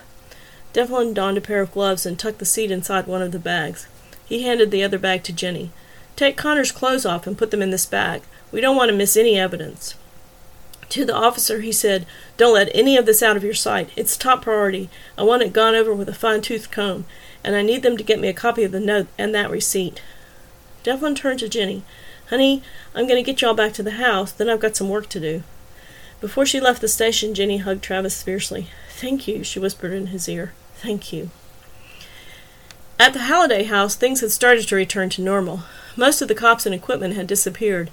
Devlin 0.72 1.14
donned 1.14 1.38
a 1.38 1.40
pair 1.40 1.60
of 1.60 1.70
gloves 1.70 2.04
and 2.04 2.18
tucked 2.18 2.40
the 2.40 2.44
seat 2.44 2.72
inside 2.72 3.06
one 3.06 3.22
of 3.22 3.30
the 3.30 3.38
bags. 3.38 3.86
He 4.24 4.42
handed 4.42 4.72
the 4.72 4.82
other 4.82 4.98
bag 4.98 5.22
to 5.22 5.32
Jenny. 5.32 5.70
Take 6.16 6.36
Connor's 6.36 6.72
clothes 6.72 7.06
off 7.06 7.24
and 7.24 7.38
put 7.38 7.52
them 7.52 7.62
in 7.62 7.70
this 7.70 7.86
bag. 7.86 8.22
We 8.50 8.60
don't 8.60 8.74
want 8.74 8.90
to 8.90 8.96
miss 8.96 9.16
any 9.16 9.38
evidence. 9.38 9.94
To 10.90 11.04
the 11.04 11.14
officer, 11.14 11.60
he 11.60 11.72
said, 11.72 12.06
Don't 12.36 12.54
let 12.54 12.70
any 12.74 12.96
of 12.96 13.06
this 13.06 13.22
out 13.22 13.36
of 13.36 13.44
your 13.44 13.54
sight. 13.54 13.90
It's 13.96 14.16
top 14.16 14.42
priority. 14.42 14.88
I 15.18 15.24
want 15.24 15.42
it 15.42 15.52
gone 15.52 15.74
over 15.74 15.92
with 15.92 16.08
a 16.08 16.14
fine 16.14 16.42
tooth 16.42 16.70
comb, 16.70 17.04
and 17.42 17.56
I 17.56 17.62
need 17.62 17.82
them 17.82 17.96
to 17.96 18.04
get 18.04 18.20
me 18.20 18.28
a 18.28 18.32
copy 18.32 18.62
of 18.62 18.72
the 18.72 18.80
note 18.80 19.08
and 19.18 19.34
that 19.34 19.50
receipt. 19.50 20.00
Devlin 20.82 21.14
turned 21.14 21.40
to 21.40 21.48
Jenny. 21.48 21.82
Honey, 22.30 22.62
I'm 22.94 23.06
going 23.06 23.22
to 23.22 23.26
get 23.28 23.40
y'all 23.40 23.54
back 23.54 23.72
to 23.74 23.82
the 23.82 23.92
house, 23.92 24.32
then 24.32 24.48
I've 24.48 24.60
got 24.60 24.76
some 24.76 24.88
work 24.88 25.08
to 25.10 25.20
do. 25.20 25.42
Before 26.20 26.46
she 26.46 26.60
left 26.60 26.80
the 26.80 26.88
station, 26.88 27.34
Jenny 27.34 27.58
hugged 27.58 27.82
Travis 27.82 28.22
fiercely. 28.22 28.68
Thank 28.90 29.28
you, 29.28 29.44
she 29.44 29.58
whispered 29.58 29.92
in 29.92 30.08
his 30.08 30.28
ear. 30.28 30.52
Thank 30.76 31.12
you. 31.12 31.30
At 32.98 33.12
the 33.12 33.20
Halliday 33.20 33.64
house, 33.64 33.94
things 33.94 34.22
had 34.22 34.30
started 34.30 34.66
to 34.68 34.76
return 34.76 35.10
to 35.10 35.22
normal. 35.22 35.64
Most 35.96 36.22
of 36.22 36.28
the 36.28 36.34
cops 36.34 36.64
and 36.66 36.74
equipment 36.74 37.14
had 37.14 37.26
disappeared. 37.26 37.90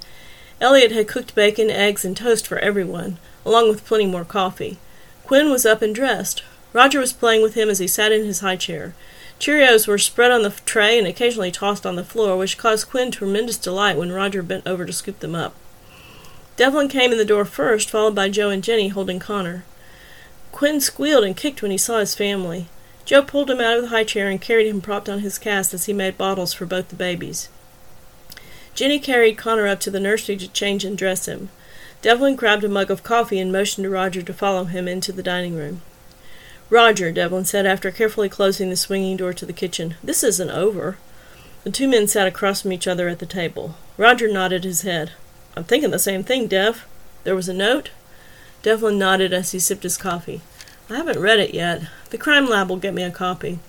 Elliot 0.64 0.92
had 0.92 1.06
cooked 1.06 1.34
bacon, 1.34 1.68
eggs, 1.68 2.06
and 2.06 2.16
toast 2.16 2.46
for 2.46 2.56
everyone, 2.56 3.18
along 3.44 3.68
with 3.68 3.84
plenty 3.84 4.06
more 4.06 4.24
coffee. 4.24 4.78
Quinn 5.26 5.50
was 5.50 5.66
up 5.66 5.82
and 5.82 5.94
dressed. 5.94 6.42
Roger 6.72 7.00
was 7.00 7.12
playing 7.12 7.42
with 7.42 7.52
him 7.52 7.68
as 7.68 7.80
he 7.80 7.86
sat 7.86 8.12
in 8.12 8.24
his 8.24 8.40
high 8.40 8.56
chair. 8.56 8.94
Cheerios 9.38 9.86
were 9.86 9.98
spread 9.98 10.30
on 10.30 10.42
the 10.42 10.54
tray 10.64 10.98
and 10.98 11.06
occasionally 11.06 11.50
tossed 11.50 11.84
on 11.84 11.96
the 11.96 12.02
floor, 12.02 12.38
which 12.38 12.56
caused 12.56 12.88
Quinn 12.88 13.10
tremendous 13.10 13.58
delight 13.58 13.98
when 13.98 14.10
Roger 14.10 14.42
bent 14.42 14.66
over 14.66 14.86
to 14.86 14.92
scoop 14.94 15.18
them 15.18 15.34
up. 15.34 15.54
Devlin 16.56 16.88
came 16.88 17.12
in 17.12 17.18
the 17.18 17.26
door 17.26 17.44
first, 17.44 17.90
followed 17.90 18.14
by 18.14 18.30
Joe 18.30 18.48
and 18.48 18.64
Jenny 18.64 18.88
holding 18.88 19.18
Connor. 19.18 19.64
Quinn 20.50 20.80
squealed 20.80 21.24
and 21.24 21.36
kicked 21.36 21.60
when 21.60 21.72
he 21.72 21.76
saw 21.76 21.98
his 21.98 22.14
family. 22.14 22.68
Joe 23.04 23.20
pulled 23.20 23.50
him 23.50 23.60
out 23.60 23.76
of 23.76 23.82
the 23.82 23.88
high 23.88 24.04
chair 24.04 24.30
and 24.30 24.40
carried 24.40 24.68
him 24.68 24.80
propped 24.80 25.10
on 25.10 25.18
his 25.18 25.38
cast 25.38 25.74
as 25.74 25.84
he 25.84 25.92
made 25.92 26.16
bottles 26.16 26.54
for 26.54 26.64
both 26.64 26.88
the 26.88 26.96
babies. 26.96 27.50
Jenny 28.74 28.98
carried 28.98 29.38
Connor 29.38 29.66
up 29.66 29.80
to 29.80 29.90
the 29.90 30.00
nursery 30.00 30.36
to 30.36 30.48
change 30.48 30.84
and 30.84 30.98
dress 30.98 31.26
him. 31.26 31.50
Devlin 32.02 32.36
grabbed 32.36 32.64
a 32.64 32.68
mug 32.68 32.90
of 32.90 33.02
coffee 33.02 33.38
and 33.38 33.52
motioned 33.52 33.84
to 33.84 33.90
Roger 33.90 34.20
to 34.22 34.34
follow 34.34 34.64
him 34.64 34.88
into 34.88 35.12
the 35.12 35.22
dining 35.22 35.56
room. 35.56 35.80
Roger, 36.70 37.12
Devlin 37.12 37.44
said 37.44 37.66
after 37.66 37.90
carefully 37.90 38.28
closing 38.28 38.70
the 38.70 38.76
swinging 38.76 39.16
door 39.16 39.32
to 39.32 39.46
the 39.46 39.52
kitchen, 39.52 39.94
this 40.02 40.24
isn't 40.24 40.50
over. 40.50 40.98
The 41.62 41.70
two 41.70 41.88
men 41.88 42.08
sat 42.08 42.26
across 42.26 42.62
from 42.62 42.72
each 42.72 42.86
other 42.86 43.08
at 43.08 43.20
the 43.20 43.26
table. 43.26 43.76
Roger 43.96 44.30
nodded 44.30 44.64
his 44.64 44.82
head. 44.82 45.12
I'm 45.56 45.64
thinking 45.64 45.92
the 45.92 45.98
same 45.98 46.24
thing, 46.24 46.48
Dev. 46.48 46.84
There 47.22 47.36
was 47.36 47.48
a 47.48 47.54
note? 47.54 47.90
Devlin 48.62 48.98
nodded 48.98 49.32
as 49.32 49.52
he 49.52 49.58
sipped 49.58 49.82
his 49.84 49.96
coffee. 49.96 50.40
I 50.90 50.96
haven't 50.96 51.20
read 51.20 51.38
it 51.38 51.54
yet. 51.54 51.82
The 52.10 52.18
crime 52.18 52.48
lab 52.48 52.68
will 52.68 52.76
get 52.76 52.92
me 52.92 53.02
a 53.02 53.10
copy. 53.10 53.60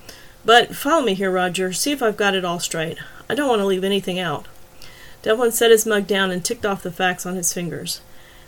But 0.44 0.76
follow 0.76 1.04
me 1.06 1.14
here, 1.14 1.32
Roger. 1.32 1.72
See 1.74 1.92
if 1.92 2.04
I've 2.04 2.18
got 2.18 2.36
it 2.36 2.44
all 2.44 2.60
straight. 2.60 2.98
I 3.30 3.36
don't 3.36 3.48
want 3.48 3.62
to 3.62 3.66
leave 3.66 3.84
anything 3.84 4.20
out. 4.20 4.48
Devlin 5.26 5.52
set 5.52 5.72
his 5.72 5.88
mug 5.88 6.06
down 6.06 6.30
and 6.30 6.46
ticked 6.46 6.68
off 6.68 6.84
the 6.84 6.92
facts 6.92 7.26
on 7.26 7.34
his 7.34 7.52
fingers. 7.52 8.00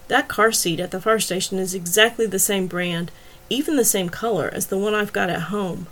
That 0.09 0.27
car 0.27 0.51
seat 0.51 0.79
at 0.79 0.91
the 0.91 1.01
fire 1.01 1.17
station 1.17 1.57
is 1.57 1.73
exactly 1.73 2.27
the 2.27 2.37
same 2.37 2.67
brand, 2.67 3.09
even 3.49 3.77
the 3.77 3.83
same 3.83 4.09
color, 4.09 4.51
as 4.53 4.67
the 4.67 4.77
one 4.77 4.93
I've 4.93 5.11
got 5.11 5.31
at 5.31 5.49
home. 5.49 5.87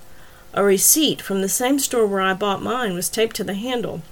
A 0.53 0.63
receipt 0.63 1.23
from 1.23 1.41
the 1.41 1.49
same 1.49 1.79
store 1.79 2.05
where 2.05 2.21
I 2.21 2.35
bought 2.35 2.61
mine 2.61 2.93
was 2.93 3.09
taped 3.09 3.35
to 3.37 3.43
the 3.43 3.55
handle. 3.55 4.03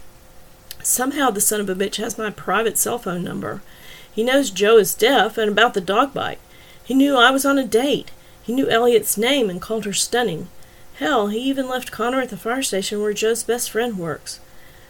Somehow 0.81 1.29
the 1.29 1.41
son 1.41 1.61
of 1.61 1.69
a 1.69 1.75
bitch 1.75 1.97
has 1.97 2.17
my 2.17 2.31
private 2.31 2.79
cell 2.79 2.97
phone 2.97 3.23
number. 3.23 3.61
He 4.11 4.23
knows 4.23 4.49
Joe 4.49 4.77
is 4.77 4.95
deaf 4.95 5.37
and 5.37 5.51
about 5.51 5.75
the 5.75 5.79
dog 5.79 6.11
bite. 6.11 6.39
He 6.83 6.95
knew 6.95 7.15
I 7.15 7.29
was 7.29 7.45
on 7.45 7.59
a 7.59 7.67
date. 7.67 8.09
He 8.41 8.51
knew 8.51 8.67
Elliott's 8.67 9.15
name 9.15 9.47
and 9.47 9.61
called 9.61 9.85
her 9.85 9.93
stunning. 9.93 10.47
Hell, 10.95 11.27
he 11.27 11.37
even 11.37 11.69
left 11.69 11.91
Connor 11.91 12.21
at 12.21 12.29
the 12.29 12.35
fire 12.35 12.63
station 12.63 12.99
where 12.99 13.13
Joe's 13.13 13.43
best 13.43 13.69
friend 13.69 13.99
works. 13.99 14.39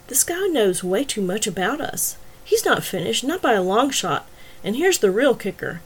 This 0.07 0.23
guy 0.23 0.47
knows 0.47 0.83
way 0.83 1.03
too 1.03 1.21
much 1.21 1.47
about 1.47 1.79
us. 1.79 2.17
He's 2.43 2.65
not 2.65 2.83
finished, 2.83 3.23
not 3.23 3.41
by 3.41 3.53
a 3.53 3.61
long 3.61 3.89
shot. 3.89 4.27
And 4.63 4.75
here's 4.75 4.99
the 4.99 5.11
real 5.11 5.35
kicker. 5.35 5.81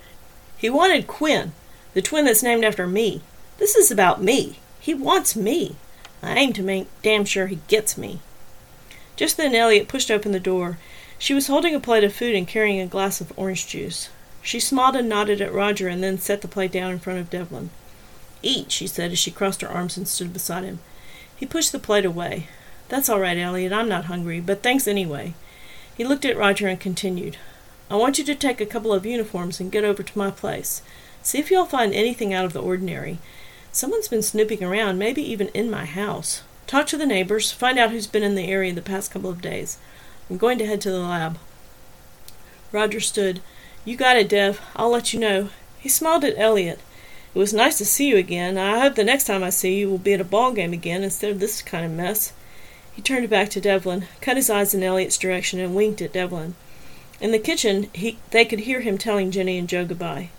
He 0.58 0.70
wanted 0.70 1.08
Quinn, 1.08 1.54
the 1.94 2.02
twin 2.02 2.26
that's 2.26 2.44
named 2.44 2.64
after 2.64 2.88
me. 2.88 3.22
This 3.58 3.76
is 3.76 3.92
about 3.92 4.22
me. 4.22 4.60
He 4.80 4.94
wants 4.94 5.36
me. 5.36 5.76
I 6.22 6.36
aim 6.36 6.54
to 6.54 6.64
make 6.64 6.88
damn 7.02 7.26
sure 7.26 7.48
he 7.48 7.60
gets 7.68 7.98
me. 7.98 8.20
Just 9.16 9.38
then 9.38 9.56
Elliott 9.56 9.88
pushed 9.88 10.12
open 10.12 10.32
the 10.32 10.40
door. 10.40 10.78
She 11.20 11.34
was 11.34 11.48
holding 11.48 11.74
a 11.76 11.80
plate 11.80 12.04
of 12.04 12.14
food 12.14 12.36
and 12.36 12.48
carrying 12.48 12.80
a 12.80 12.88
glass 12.88 13.22
of 13.22 13.34
orange 13.36 13.68
juice. 13.68 14.10
She 14.42 14.60
smiled 14.60 14.96
and 14.96 15.10
nodded 15.10 15.42
at 15.42 15.54
Roger 15.54 15.88
and 15.88 16.04
then 16.04 16.18
set 16.18 16.42
the 16.42 16.48
plate 16.48 16.72
down 16.72 16.92
in 16.92 17.00
front 17.00 17.20
of 17.20 17.30
Devlin. 17.30 17.70
Eat, 18.42 18.72
she 18.72 18.88
said 18.88 19.12
as 19.12 19.20
she 19.20 19.32
crossed 19.32 19.62
her 19.62 19.70
arms 19.70 19.98
and 19.98 20.08
stood 20.08 20.32
beside 20.32 20.64
him. 20.64 20.80
He 21.36 21.46
pushed 21.46 21.72
the 21.72 21.80
plate 21.80 22.06
away. 22.06 22.48
That's 22.89 23.10
all 23.10 23.20
right, 23.20 23.38
Elliott. 23.38 23.74
I'm 23.74 23.89
not 23.89 24.06
hungry, 24.06 24.39
but 24.39 24.63
thanks 24.63 24.88
anyway. 24.88 25.34
He 25.96 26.06
looked 26.06 26.25
at 26.25 26.38
Roger 26.38 26.67
and 26.67 26.79
continued. 26.79 27.38
I 27.89 27.96
want 27.96 28.17
you 28.17 28.24
to 28.25 28.36
take 28.36 28.62
a 28.62 28.65
couple 28.65 28.94
of 28.94 29.06
uniforms 29.06 29.60
and 29.60 29.72
get 29.72 29.84
over 29.84 30.03
to 30.03 30.17
my 30.17 30.32
place. 30.32 30.82
See 31.24 31.39
if 31.39 31.51
you'll 31.51 31.65
find 31.65 31.94
anything 31.94 32.34
out 32.34 32.46
of 32.46 32.53
the 32.53 32.62
ordinary. 32.62 33.20
Someone's 33.72 34.08
been 34.08 34.22
snooping 34.22 34.63
around, 34.63 34.98
maybe 34.98 35.22
even 35.22 35.50
in 35.50 35.70
my 35.70 35.86
house. 35.86 36.44
Talk 36.65 36.88
to 36.88 36.98
the 36.98 37.06
neighbors, 37.06 37.51
find 37.51 37.77
out 37.77 37.91
who's 37.91 38.08
been 38.08 38.24
in 38.24 38.36
the 38.36 38.48
area 38.48 38.74
the 38.74 38.82
past 38.82 39.12
couple 39.12 39.29
of 39.29 39.41
days. 39.41 39.77
I'm 40.29 40.38
going 40.38 40.58
to 40.60 40.65
head 40.65 40.82
to 40.82 40.91
the 40.91 41.00
lab. 41.00 41.38
Roger 42.72 43.00
stood. 43.00 43.41
You 43.86 43.96
got 43.96 44.17
it, 44.17 44.29
Dev. 44.29 44.60
I'll 44.75 44.89
let 44.89 45.13
you 45.13 45.20
know. 45.20 45.50
He 45.79 45.89
smiled 45.89 46.25
at 46.25 46.38
Elliott. 46.38 46.79
It 47.34 47.39
was 47.39 47.53
nice 47.53 47.77
to 47.77 47.86
see 47.86 48.10
you 48.10 48.17
again. 48.17 48.58
I 48.58 48.79
hope 48.79 48.96
the 48.96 49.03
next 49.03 49.25
time 49.25 49.44
I 49.44 49.50
see 49.50 49.79
you 49.79 49.89
will 49.89 49.98
be 49.98 50.13
at 50.13 50.22
a 50.22 50.25
ball 50.25 50.51
game 50.51 50.74
again 50.74 51.03
instead 51.03 51.32
of 51.32 51.39
this 51.39 51.62
kind 51.62 51.86
of 51.86 51.91
mess. 51.91 52.34
He 52.98 53.04
turned 53.04 53.30
back 53.30 53.50
to 53.50 53.62
Devlin, 53.62 54.08
cut 54.22 54.38
his 54.38 54.50
eyes 54.50 54.74
in 54.74 54.82
Elliott's 54.82 55.20
direction, 55.20 55.60
and 55.60 55.75
winked 55.75 56.01
at 56.01 56.13
Devlin. 56.13 56.56
In 57.22 57.32
the 57.32 57.38
kitchen, 57.38 57.92
he, 57.94 58.18
they 58.32 58.44
could 58.44 58.62
hear 58.62 58.82
him 58.82 58.98
telling 58.98 59.30
Jenny 59.30 59.60
and 59.60 59.70
Joe 59.70 59.86
goodbye. 59.86 60.32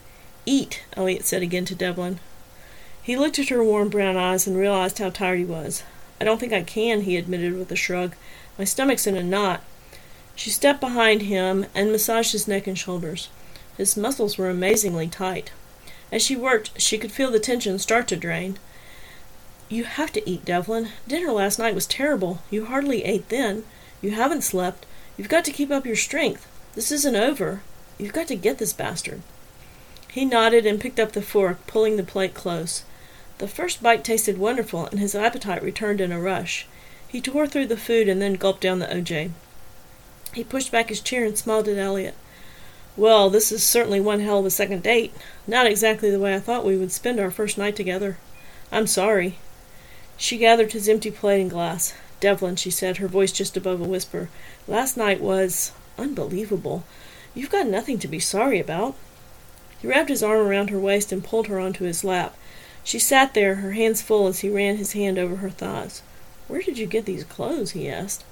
Eat, 0.45 0.83
Elliott 0.97 1.25
said 1.25 1.41
again 1.41 1.65
to 1.67 1.77
Devlin. 1.77 2.19
He 3.01 3.17
looked 3.17 3.39
at 3.39 3.51
her 3.51 3.63
warm 3.63 3.91
brown 3.91 4.17
eyes 4.17 4.49
and 4.49 4.57
realized 4.57 4.99
how 4.99 5.11
tired 5.11 5.39
he 5.39 5.45
was. 5.45 5.85
I 6.21 6.25
don't 6.25 6.41
think 6.41 6.53
I 6.53 6.65
can, 6.65 7.03
he 7.03 7.17
admitted 7.17 7.57
with 7.57 7.71
a 7.71 7.77
shrug. 7.77 8.17
My 8.59 8.65
stomach's 8.65 9.07
in 9.07 9.17
a 9.17 9.23
knot. 9.23 9.63
She 10.35 10.51
stepped 10.51 10.81
behind 10.81 11.23
him 11.23 11.67
and 11.77 11.93
massaged 11.93 12.33
his 12.33 12.49
neck 12.49 12.67
and 12.67 12.77
shoulders. 12.77 13.29
His 13.77 13.97
muscles 13.97 14.37
were 14.37 14.51
amazingly 14.51 15.07
tight. 15.07 15.53
As 16.11 16.23
she 16.23 16.35
worked, 16.35 16.73
she 16.81 16.99
could 16.99 17.13
feel 17.13 17.31
the 17.31 17.39
tension 17.39 17.79
start 17.79 18.09
to 18.09 18.17
drain. 18.17 18.59
You 19.69 19.85
have 19.85 20.13
to 20.13 20.29
eat, 20.29 20.45
Devlin. 20.45 20.89
Dinner 21.07 21.31
last 21.31 21.59
night 21.59 21.75
was 21.75 21.87
terrible. 21.87 22.41
You 22.51 22.67
hardly 22.67 23.05
ate 23.05 23.29
then. 23.29 23.65
You 24.01 24.13
haven't 24.13 24.43
slept. 24.43 24.87
You've 25.17 25.29
got 25.29 25.45
to 25.45 25.53
keep 25.53 25.71
up 25.71 25.85
your 25.85 25.97
strength. 25.97 26.47
This 26.75 26.91
isn't 26.91 27.17
over. 27.17 27.61
You've 27.99 28.13
got 28.13 28.29
to 28.29 28.37
get 28.37 28.59
this 28.59 28.73
bastard. 28.73 29.21
He 30.11 30.25
nodded 30.25 30.65
and 30.65 30.81
picked 30.81 30.99
up 30.99 31.13
the 31.13 31.21
fork, 31.21 31.67
pulling 31.67 31.97
the 31.97 32.03
plate 32.03 32.33
close. 32.33 32.85
The 33.39 33.49
first 33.49 33.83
bite 33.83 34.05
tasted 34.05 34.39
wonderful, 34.39 34.87
and 34.87 34.99
his 35.01 35.15
appetite 35.15 35.63
returned 35.63 36.01
in 36.01 36.13
a 36.13 36.21
rush. 36.21 36.67
He 37.07 37.21
tore 37.21 37.47
through 37.47 37.67
the 37.67 37.77
food 37.77 38.09
and 38.09 38.23
then 38.23 38.35
gulped 38.35 38.63
down 38.63 38.79
the 38.79 38.87
OJ. 38.87 39.33
He 40.33 40.45
pushed 40.45 40.73
back 40.73 40.89
his 40.89 41.01
chair 41.01 41.25
and 41.25 41.37
smiled 41.37 41.69
at 41.69 41.79
Elliott. 41.79 42.15
Well, 42.97 43.31
this 43.31 43.53
is 43.53 43.63
certainly 43.63 44.01
one 44.01 44.21
hell 44.21 44.41
of 44.41 44.47
a 44.47 44.51
second 44.51 44.83
date. 44.83 45.15
Not 45.47 45.67
exactly 45.67 46.11
the 46.11 46.19
way 46.19 46.35
I 46.35 46.41
thought 46.41 46.65
we 46.65 46.77
would 46.77 46.91
spend 46.91 47.21
our 47.21 47.31
first 47.31 47.59
night 47.59 47.77
together. 47.77 48.19
I'm 48.73 48.87
sorry. 48.87 49.39
She 50.19 50.37
gathered 50.37 50.73
his 50.73 50.89
empty 50.89 51.13
plate 51.13 51.41
and 51.41 51.49
glass. 51.49 51.95
Devlin, 52.19 52.57
she 52.57 52.73
said, 52.73 52.97
her 52.97 53.07
voice 53.07 53.31
just 53.31 53.57
above 53.57 53.81
a 53.81 53.85
whisper, 53.85 54.29
last 54.67 54.97
night 54.97 55.21
was 55.21 55.71
unbelievable. 55.97 56.83
You've 57.35 57.53
got 57.53 57.69
nothing 57.69 58.01
to 58.01 58.09
be 58.09 58.19
sorry 58.19 58.59
about. 58.59 58.97
He 59.81 59.87
wrapped 59.87 60.09
his 60.09 60.23
arm 60.25 60.41
around 60.41 60.71
her 60.71 60.81
waist 60.81 61.13
and 61.13 61.23
pulled 61.23 61.47
her 61.47 61.61
onto 61.61 61.85
his 61.85 62.03
lap. 62.03 62.37
She 62.83 62.99
sat 62.99 63.33
there, 63.33 63.57
her 63.57 63.73
hands 63.73 64.03
full 64.03 64.27
as 64.27 64.41
he 64.41 64.51
ran 64.51 64.77
his 64.77 64.93
hand 64.93 65.19
over 65.19 65.37
her 65.37 65.51
thighs. 65.51 66.03
Where 66.49 66.63
did 66.63 66.79
you 66.79 66.87
get 66.87 67.05
these 67.05 67.23
clothes? 67.23 67.71
he 67.71 67.89
asked. 67.89 68.25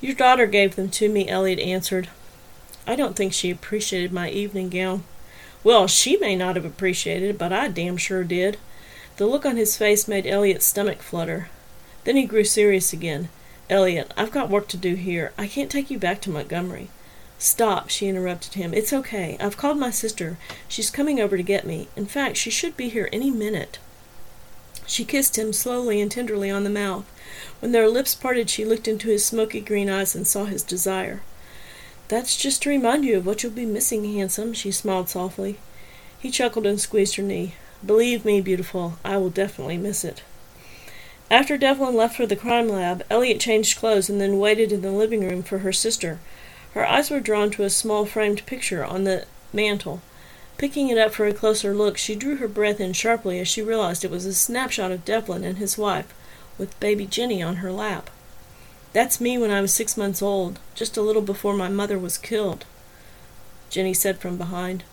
Your 0.00 0.14
daughter 0.16 0.46
gave 0.46 0.74
them 0.74 0.88
to 0.90 1.08
me, 1.08 1.28
Elliott 1.28 1.60
answered. 1.60 2.08
I 2.84 2.96
don't 2.96 3.14
think 3.14 3.32
she 3.32 3.50
appreciated 3.50 4.12
my 4.12 4.28
evening 4.28 4.70
gown. 4.70 5.04
Well, 5.62 5.86
she 5.86 6.16
may 6.16 6.34
not 6.34 6.56
have 6.56 6.64
appreciated 6.64 7.30
it, 7.30 7.38
but 7.38 7.52
I 7.52 7.68
damn 7.68 7.96
sure 7.96 8.24
did. 8.24 8.58
The 9.16 9.26
look 9.26 9.44
on 9.44 9.56
his 9.56 9.76
face 9.76 10.08
made 10.08 10.26
Elliott's 10.26 10.66
stomach 10.66 11.02
flutter. 11.02 11.48
Then 12.04 12.16
he 12.16 12.24
grew 12.24 12.44
serious 12.44 12.92
again. 12.92 13.28
Elliott, 13.68 14.12
I've 14.16 14.32
got 14.32 14.50
work 14.50 14.68
to 14.68 14.76
do 14.76 14.94
here. 14.94 15.32
I 15.38 15.46
can't 15.46 15.70
take 15.70 15.90
you 15.90 15.98
back 15.98 16.20
to 16.22 16.30
Montgomery. 16.30 16.88
Stop, 17.38 17.90
she 17.90 18.08
interrupted 18.08 18.54
him. 18.54 18.72
It's 18.72 18.92
okay. 18.92 19.36
I've 19.40 19.56
called 19.56 19.78
my 19.78 19.90
sister. 19.90 20.38
She's 20.68 20.90
coming 20.90 21.20
over 21.20 21.36
to 21.36 21.42
get 21.42 21.66
me. 21.66 21.88
In 21.96 22.06
fact, 22.06 22.36
she 22.36 22.50
should 22.50 22.76
be 22.76 22.88
here 22.88 23.08
any 23.12 23.30
minute. 23.30 23.78
She 24.86 25.04
kissed 25.04 25.36
him 25.38 25.52
slowly 25.52 26.00
and 26.00 26.10
tenderly 26.10 26.50
on 26.50 26.64
the 26.64 26.70
mouth. 26.70 27.04
When 27.60 27.72
their 27.72 27.88
lips 27.88 28.14
parted, 28.14 28.50
she 28.50 28.64
looked 28.64 28.88
into 28.88 29.08
his 29.08 29.24
smoky 29.24 29.60
green 29.60 29.88
eyes 29.88 30.14
and 30.14 30.26
saw 30.26 30.44
his 30.44 30.62
desire. 30.62 31.22
That's 32.08 32.36
just 32.36 32.62
to 32.62 32.70
remind 32.70 33.04
you 33.04 33.16
of 33.16 33.26
what 33.26 33.42
you'll 33.42 33.52
be 33.52 33.66
missing, 33.66 34.04
handsome, 34.14 34.52
she 34.52 34.70
smiled 34.70 35.08
softly. 35.08 35.58
He 36.18 36.30
chuckled 36.30 36.66
and 36.66 36.80
squeezed 36.80 37.16
her 37.16 37.22
knee. 37.22 37.54
Believe 37.84 38.24
me, 38.24 38.40
beautiful, 38.40 38.98
I 39.04 39.16
will 39.16 39.30
definitely 39.30 39.76
miss 39.76 40.04
it. 40.04 40.22
After 41.30 41.56
Devlin 41.56 41.96
left 41.96 42.16
for 42.16 42.26
the 42.26 42.36
crime 42.36 42.68
lab, 42.68 43.02
Elliott 43.10 43.40
changed 43.40 43.78
clothes 43.78 44.08
and 44.10 44.20
then 44.20 44.38
waited 44.38 44.70
in 44.70 44.82
the 44.82 44.92
living 44.92 45.26
room 45.26 45.42
for 45.42 45.58
her 45.58 45.72
sister. 45.72 46.20
Her 46.74 46.86
eyes 46.86 47.10
were 47.10 47.20
drawn 47.20 47.50
to 47.52 47.64
a 47.64 47.70
small 47.70 48.04
framed 48.04 48.46
picture 48.46 48.84
on 48.84 49.04
the 49.04 49.26
mantel. 49.52 50.02
Picking 50.58 50.88
it 50.88 50.98
up 50.98 51.12
for 51.12 51.26
a 51.26 51.34
closer 51.34 51.74
look, 51.74 51.98
she 51.98 52.14
drew 52.14 52.36
her 52.36 52.48
breath 52.48 52.80
in 52.80 52.92
sharply 52.92 53.40
as 53.40 53.48
she 53.48 53.62
realized 53.62 54.04
it 54.04 54.10
was 54.10 54.26
a 54.26 54.34
snapshot 54.34 54.92
of 54.92 55.04
Devlin 55.04 55.42
and 55.42 55.58
his 55.58 55.76
wife, 55.76 56.12
with 56.58 56.78
baby 56.78 57.06
Jenny 57.06 57.42
on 57.42 57.56
her 57.56 57.72
lap. 57.72 58.10
That's 58.92 59.20
me 59.20 59.38
when 59.38 59.50
I 59.50 59.62
was 59.62 59.72
six 59.72 59.96
months 59.96 60.22
old, 60.22 60.58
just 60.74 60.96
a 60.96 61.02
little 61.02 61.22
before 61.22 61.54
my 61.54 61.68
mother 61.68 61.98
was 61.98 62.18
killed, 62.18 62.66
Jenny 63.70 63.94
said 63.94 64.18
from 64.18 64.36
behind. 64.36 64.84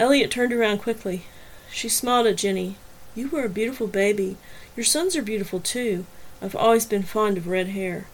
Elliott 0.00 0.30
turned 0.30 0.52
around 0.52 0.78
quickly. 0.78 1.22
She 1.72 1.88
smiled 1.88 2.26
at 2.26 2.36
Jenny. 2.36 2.76
You 3.14 3.28
were 3.28 3.44
a 3.44 3.48
beautiful 3.48 3.86
baby. 3.86 4.36
Your 4.76 4.84
sons 4.84 5.16
are 5.16 5.22
beautiful, 5.22 5.58
too. 5.58 6.04
I've 6.40 6.54
always 6.54 6.86
been 6.86 7.02
fond 7.02 7.38
of 7.38 7.46
red 7.46 7.68
hair. 7.68 8.06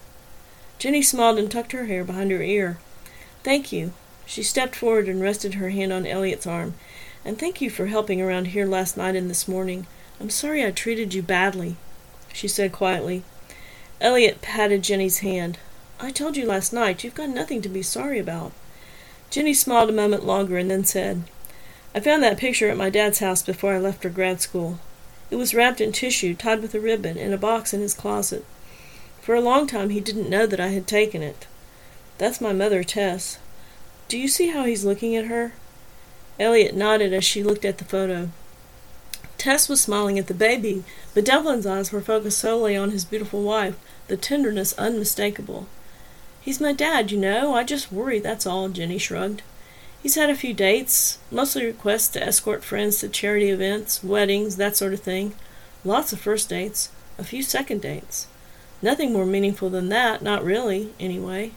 Jenny 0.78 1.02
smiled 1.02 1.38
and 1.38 1.50
tucked 1.50 1.72
her 1.72 1.86
hair 1.86 2.04
behind 2.04 2.30
her 2.30 2.42
ear. 2.42 2.78
Thank 3.42 3.72
you. 3.72 3.92
She 4.26 4.42
stepped 4.42 4.76
forward 4.76 5.08
and 5.08 5.20
rested 5.20 5.54
her 5.54 5.70
hand 5.70 5.92
on 5.92 6.06
Elliott's 6.06 6.46
arm. 6.46 6.74
And 7.24 7.38
thank 7.38 7.60
you 7.60 7.68
for 7.68 7.86
helping 7.86 8.22
around 8.22 8.48
here 8.48 8.66
last 8.66 8.96
night 8.96 9.16
and 9.16 9.28
this 9.28 9.48
morning. 9.48 9.86
I'm 10.20 10.30
sorry 10.30 10.64
I 10.64 10.70
treated 10.70 11.14
you 11.14 11.22
badly, 11.22 11.76
she 12.32 12.46
said 12.46 12.72
quietly. 12.72 13.24
Elliott 14.00 14.40
patted 14.40 14.82
Jenny's 14.82 15.18
hand. 15.18 15.58
I 15.98 16.12
told 16.12 16.36
you 16.36 16.46
last 16.46 16.72
night 16.72 17.02
you've 17.02 17.14
got 17.14 17.28
nothing 17.28 17.60
to 17.62 17.68
be 17.68 17.82
sorry 17.82 18.18
about. 18.18 18.52
Jenny 19.30 19.52
smiled 19.52 19.90
a 19.90 19.92
moment 19.92 20.24
longer 20.24 20.58
and 20.58 20.70
then 20.70 20.84
said, 20.84 21.24
I 21.94 22.00
found 22.00 22.22
that 22.22 22.38
picture 22.38 22.68
at 22.68 22.76
my 22.76 22.90
dad's 22.90 23.20
house 23.20 23.42
before 23.42 23.74
I 23.74 23.78
left 23.78 24.02
for 24.02 24.10
grad 24.10 24.40
school. 24.40 24.78
It 25.30 25.36
was 25.36 25.54
wrapped 25.54 25.80
in 25.80 25.92
tissue, 25.92 26.34
tied 26.34 26.62
with 26.62 26.74
a 26.74 26.80
ribbon, 26.80 27.16
in 27.16 27.32
a 27.32 27.38
box 27.38 27.74
in 27.74 27.80
his 27.80 27.94
closet. 27.94 28.44
For 29.20 29.34
a 29.34 29.40
long 29.40 29.66
time 29.66 29.90
he 29.90 30.00
didn't 30.00 30.30
know 30.30 30.46
that 30.46 30.60
I 30.60 30.68
had 30.68 30.86
taken 30.86 31.22
it. 31.22 31.46
That's 32.18 32.40
my 32.40 32.52
mother, 32.52 32.82
Tess. 32.82 33.38
Do 34.08 34.18
you 34.18 34.28
see 34.28 34.48
how 34.48 34.64
he's 34.64 34.84
looking 34.84 35.14
at 35.16 35.26
her? 35.26 35.52
Elliott 36.40 36.74
nodded 36.74 37.12
as 37.12 37.24
she 37.24 37.42
looked 37.42 37.64
at 37.64 37.78
the 37.78 37.84
photo. 37.84 38.30
Tess 39.36 39.68
was 39.68 39.80
smiling 39.80 40.18
at 40.18 40.26
the 40.26 40.34
baby, 40.34 40.82
but 41.14 41.24
Devlin's 41.24 41.66
eyes 41.66 41.92
were 41.92 42.00
focused 42.00 42.38
solely 42.38 42.76
on 42.76 42.90
his 42.90 43.04
beautiful 43.04 43.42
wife, 43.42 43.76
the 44.08 44.16
tenderness 44.16 44.72
unmistakable. 44.78 45.66
He's 46.40 46.60
my 46.60 46.72
dad, 46.72 47.10
you 47.10 47.18
know. 47.18 47.54
I 47.54 47.64
just 47.64 47.92
worry, 47.92 48.18
that's 48.18 48.46
all, 48.46 48.68
Jenny 48.68 48.98
shrugged. 48.98 49.42
He's 50.02 50.14
had 50.14 50.30
a 50.30 50.36
few 50.36 50.54
dates, 50.54 51.18
mostly 51.30 51.66
requests 51.66 52.08
to 52.08 52.22
escort 52.22 52.62
friends 52.62 53.00
to 53.00 53.08
charity 53.08 53.50
events, 53.50 54.02
weddings, 54.02 54.56
that 54.56 54.76
sort 54.76 54.92
of 54.92 55.00
thing. 55.00 55.34
Lots 55.84 56.12
of 56.12 56.20
first 56.20 56.48
dates, 56.48 56.90
a 57.18 57.24
few 57.24 57.42
second 57.42 57.82
dates. 57.82 58.28
Nothing 58.80 59.12
more 59.12 59.26
meaningful 59.26 59.70
than 59.70 59.88
that, 59.88 60.22
not 60.22 60.44
really, 60.44 60.92
anyway. 61.00 61.52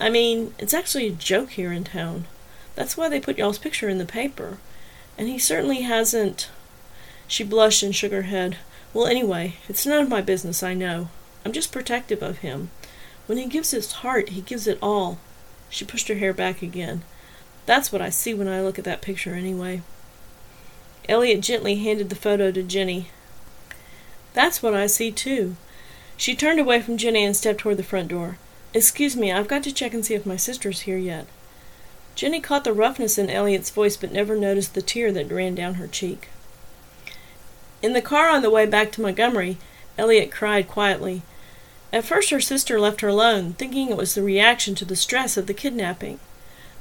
I 0.00 0.10
mean, 0.10 0.54
it's 0.58 0.74
actually 0.74 1.06
a 1.06 1.12
joke 1.12 1.50
here 1.50 1.72
in 1.72 1.84
town. 1.84 2.26
That's 2.74 2.96
why 2.96 3.08
they 3.08 3.20
put 3.20 3.38
y'all's 3.38 3.58
picture 3.58 3.88
in 3.88 3.98
the 3.98 4.04
paper. 4.04 4.58
And 5.16 5.28
he 5.28 5.38
certainly 5.38 5.82
hasn't 5.82 6.50
she 7.28 7.44
blushed 7.44 7.82
and 7.82 7.94
shook 7.94 8.12
her 8.12 8.22
head. 8.22 8.58
Well, 8.92 9.06
anyway, 9.06 9.56
it's 9.68 9.86
none 9.86 10.02
of 10.02 10.08
my 10.08 10.22
business, 10.22 10.62
I 10.62 10.74
know. 10.74 11.08
I'm 11.44 11.52
just 11.52 11.72
protective 11.72 12.22
of 12.22 12.38
him. 12.38 12.70
When 13.26 13.38
he 13.38 13.46
gives 13.46 13.70
his 13.70 13.92
heart, 13.92 14.30
he 14.30 14.40
gives 14.40 14.66
it 14.66 14.78
all. 14.80 15.18
She 15.68 15.84
pushed 15.84 16.08
her 16.08 16.14
hair 16.14 16.32
back 16.32 16.62
again. 16.62 17.02
That's 17.66 17.92
what 17.92 18.00
I 18.00 18.10
see 18.10 18.32
when 18.32 18.48
I 18.48 18.62
look 18.62 18.78
at 18.78 18.84
that 18.84 19.02
picture, 19.02 19.34
anyway. 19.34 19.82
Elliott 21.08 21.40
gently 21.40 21.76
handed 21.76 22.08
the 22.08 22.16
photo 22.16 22.50
to 22.50 22.62
Jenny. 22.62 23.08
That's 24.32 24.62
what 24.62 24.74
I 24.74 24.86
see, 24.86 25.10
too. 25.12 25.56
She 26.16 26.34
turned 26.34 26.58
away 26.58 26.80
from 26.80 26.96
Jenny 26.96 27.24
and 27.24 27.36
stepped 27.36 27.60
toward 27.60 27.76
the 27.76 27.82
front 27.82 28.08
door. 28.08 28.38
Excuse 28.72 29.16
me, 29.16 29.32
I've 29.32 29.48
got 29.48 29.62
to 29.64 29.72
check 29.72 29.94
and 29.94 30.04
see 30.04 30.14
if 30.14 30.26
my 30.26 30.36
sister's 30.36 30.82
here 30.82 30.98
yet. 30.98 31.26
Jenny 32.14 32.40
caught 32.40 32.64
the 32.64 32.72
roughness 32.72 33.18
in 33.18 33.28
Elliott's 33.28 33.70
voice 33.70 33.96
but 33.96 34.12
never 34.12 34.36
noticed 34.36 34.74
the 34.74 34.82
tear 34.82 35.12
that 35.12 35.30
ran 35.30 35.54
down 35.54 35.74
her 35.74 35.86
cheek. 35.86 36.28
In 37.82 37.92
the 37.92 38.02
car 38.02 38.30
on 38.30 38.42
the 38.42 38.50
way 38.50 38.64
back 38.64 38.90
to 38.92 39.02
Montgomery, 39.02 39.58
Elliott 39.98 40.32
cried 40.32 40.68
quietly. 40.68 41.22
At 41.92 42.04
first 42.04 42.30
her 42.30 42.40
sister 42.40 42.80
left 42.80 43.02
her 43.02 43.08
alone, 43.08 43.52
thinking 43.52 43.90
it 43.90 43.96
was 43.96 44.14
the 44.14 44.22
reaction 44.22 44.74
to 44.76 44.84
the 44.84 44.96
stress 44.96 45.36
of 45.36 45.46
the 45.46 45.54
kidnapping. 45.54 46.18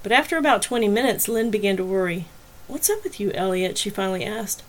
But 0.06 0.12
after 0.12 0.38
about 0.38 0.62
twenty 0.62 0.88
minutes, 0.88 1.28
Lynn 1.28 1.50
began 1.50 1.78
to 1.78 1.84
worry. 1.84 2.26
What's 2.68 2.92
up 2.92 3.04
with 3.04 3.20
you, 3.20 3.32
Elliott? 3.32 3.76
she 3.76 3.90
finally 3.90 4.24
asked. 4.24 4.62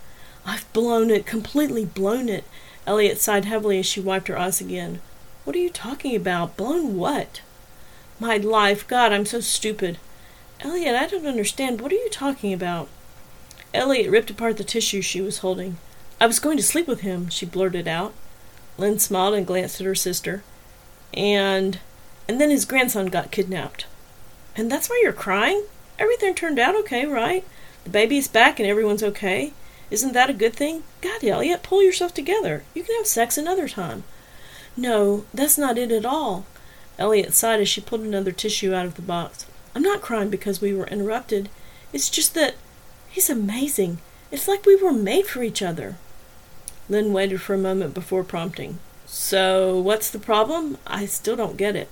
I've 0.46 0.72
blown 0.72 1.10
it, 1.10 1.26
completely 1.26 1.84
blown 1.84 2.30
it. 2.30 2.44
Elliott 2.86 3.20
sighed 3.20 3.44
heavily 3.44 3.78
as 3.78 3.84
she 3.84 4.00
wiped 4.00 4.28
her 4.28 4.38
eyes 4.38 4.62
again. 4.62 5.02
What 5.44 5.54
are 5.54 5.58
you 5.58 5.68
talking 5.68 6.16
about? 6.16 6.56
Blown 6.56 6.96
what? 6.96 7.42
My 8.18 8.38
life, 8.38 8.88
God, 8.88 9.12
I'm 9.12 9.26
so 9.26 9.40
stupid. 9.40 9.98
Elliott, 10.60 10.96
I 10.96 11.06
don't 11.06 11.26
understand. 11.26 11.82
What 11.82 11.92
are 11.92 11.96
you 11.96 12.08
talking 12.08 12.54
about? 12.54 12.88
Elliot 13.74 14.10
ripped 14.10 14.30
apart 14.30 14.56
the 14.56 14.64
tissue 14.64 15.02
she 15.02 15.20
was 15.20 15.40
holding. 15.40 15.76
I 16.18 16.26
was 16.26 16.38
going 16.38 16.56
to 16.56 16.62
sleep 16.62 16.88
with 16.88 17.00
him, 17.00 17.28
she 17.28 17.44
blurted 17.44 17.86
out. 17.86 18.14
Lynn 18.78 18.98
smiled 18.98 19.34
and 19.34 19.46
glanced 19.46 19.82
at 19.82 19.86
her 19.86 19.94
sister. 19.94 20.42
And 21.12 21.80
and 22.26 22.40
then 22.40 22.48
his 22.48 22.64
grandson 22.64 23.08
got 23.08 23.30
kidnapped. 23.30 23.84
And 24.56 24.70
that's 24.70 24.88
why 24.88 25.00
you're 25.02 25.12
crying? 25.12 25.64
Everything 25.98 26.34
turned 26.34 26.58
out 26.58 26.74
okay, 26.76 27.06
right? 27.06 27.44
The 27.84 27.90
baby's 27.90 28.28
back 28.28 28.58
and 28.58 28.68
everyone's 28.68 29.02
okay. 29.02 29.52
Isn't 29.90 30.14
that 30.14 30.30
a 30.30 30.34
good 30.34 30.54
thing? 30.54 30.82
God, 31.00 31.22
Elliott, 31.22 31.62
pull 31.62 31.82
yourself 31.82 32.12
together. 32.12 32.64
You 32.74 32.82
can 32.82 32.96
have 32.96 33.06
sex 33.06 33.38
another 33.38 33.68
time. 33.68 34.04
No, 34.76 35.24
that's 35.32 35.56
not 35.56 35.78
it 35.78 35.92
at 35.92 36.04
all. 36.04 36.44
Elliott 36.98 37.34
sighed 37.34 37.60
as 37.60 37.68
she 37.68 37.80
pulled 37.80 38.00
another 38.00 38.32
tissue 38.32 38.74
out 38.74 38.86
of 38.86 38.96
the 38.96 39.02
box. 39.02 39.46
I'm 39.74 39.82
not 39.82 40.02
crying 40.02 40.30
because 40.30 40.60
we 40.60 40.74
were 40.74 40.86
interrupted. 40.86 41.48
It's 41.92 42.10
just 42.10 42.34
that 42.34 42.54
he's 43.10 43.30
amazing. 43.30 43.98
It's 44.30 44.48
like 44.48 44.66
we 44.66 44.76
were 44.76 44.92
made 44.92 45.26
for 45.26 45.42
each 45.42 45.62
other. 45.62 45.96
Lynn 46.88 47.12
waited 47.12 47.40
for 47.40 47.54
a 47.54 47.58
moment 47.58 47.94
before 47.94 48.24
prompting. 48.24 48.78
So, 49.06 49.78
what's 49.78 50.10
the 50.10 50.18
problem? 50.18 50.78
I 50.86 51.06
still 51.06 51.36
don't 51.36 51.56
get 51.56 51.76
it. 51.76 51.88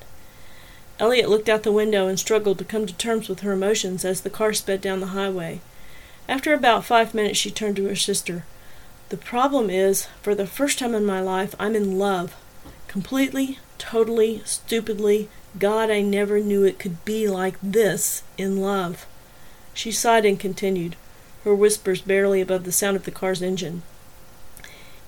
Elliott 1.00 1.28
looked 1.28 1.48
out 1.48 1.64
the 1.64 1.72
window 1.72 2.06
and 2.06 2.18
struggled 2.18 2.58
to 2.58 2.64
come 2.64 2.86
to 2.86 2.94
terms 2.94 3.28
with 3.28 3.40
her 3.40 3.52
emotions 3.52 4.04
as 4.04 4.20
the 4.20 4.30
car 4.30 4.52
sped 4.52 4.80
down 4.80 5.00
the 5.00 5.08
highway. 5.08 5.60
After 6.28 6.54
about 6.54 6.84
five 6.84 7.14
minutes, 7.14 7.38
she 7.38 7.50
turned 7.50 7.76
to 7.76 7.86
her 7.86 7.96
sister. 7.96 8.44
The 9.08 9.16
problem 9.16 9.70
is, 9.70 10.06
for 10.22 10.34
the 10.34 10.46
first 10.46 10.78
time 10.78 10.94
in 10.94 11.04
my 11.04 11.20
life, 11.20 11.54
I'm 11.58 11.74
in 11.74 11.98
love. 11.98 12.34
Completely, 12.88 13.58
totally, 13.76 14.40
stupidly. 14.44 15.28
God, 15.58 15.90
I 15.90 16.00
never 16.00 16.40
knew 16.40 16.64
it 16.64 16.78
could 16.78 17.04
be 17.04 17.28
like 17.28 17.56
this 17.60 18.22
in 18.38 18.60
love. 18.60 19.06
She 19.74 19.90
sighed 19.90 20.24
and 20.24 20.38
continued, 20.38 20.96
her 21.42 21.54
whispers 21.54 22.00
barely 22.00 22.40
above 22.40 22.64
the 22.64 22.72
sound 22.72 22.96
of 22.96 23.04
the 23.04 23.10
car's 23.10 23.42
engine. 23.42 23.82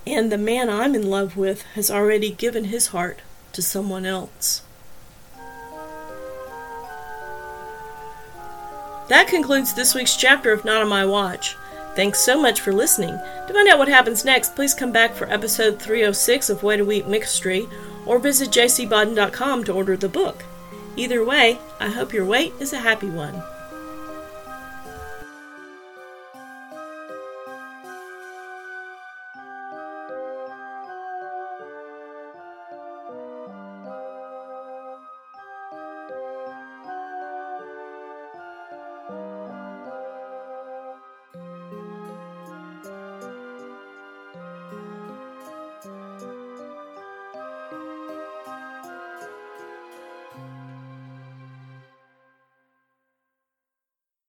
And 0.07 0.31
the 0.31 0.39
man 0.39 0.69
I'm 0.69 0.95
in 0.95 1.09
love 1.09 1.37
with 1.37 1.63
has 1.75 1.91
already 1.91 2.31
given 2.31 2.65
his 2.65 2.89
heart 2.89 3.23
to 3.53 3.63
someone 3.63 4.05
else. 4.05 4.63
That 9.09 9.29
concludes 9.29 9.73
this 9.73 9.95
week's 9.95 10.17
chapter 10.17 10.53
of 10.53 10.65
Not 10.65 10.83
on 10.83 10.89
My 10.89 11.07
Watch. 11.07 11.57
Thanks 11.95 12.19
so 12.19 12.41
much 12.41 12.61
for 12.61 12.73
listening. 12.73 13.19
To 13.47 13.53
find 13.53 13.69
out 13.69 13.79
what 13.79 13.89
happens 13.89 14.25
next, 14.25 14.57
please 14.57 14.75
come 14.75 14.91
back 14.91 15.15
for 15.15 15.31
episode 15.31 15.81
306 15.81 16.51
of 16.51 16.63
Wait 16.63 16.81
a 16.81 16.85
Week 16.85 17.07
Mystery 17.07 17.69
or 18.05 18.19
visit 18.19 18.51
jcbodden.com 18.51 19.65
to 19.65 19.73
order 19.73 19.97
the 19.97 20.09
book. 20.09 20.45
Either 20.97 21.25
way, 21.25 21.59
I 21.79 21.89
hope 21.89 22.13
your 22.13 22.25
wait 22.25 22.53
is 22.59 22.73
a 22.73 22.79
happy 22.79 23.09
one. 23.09 23.43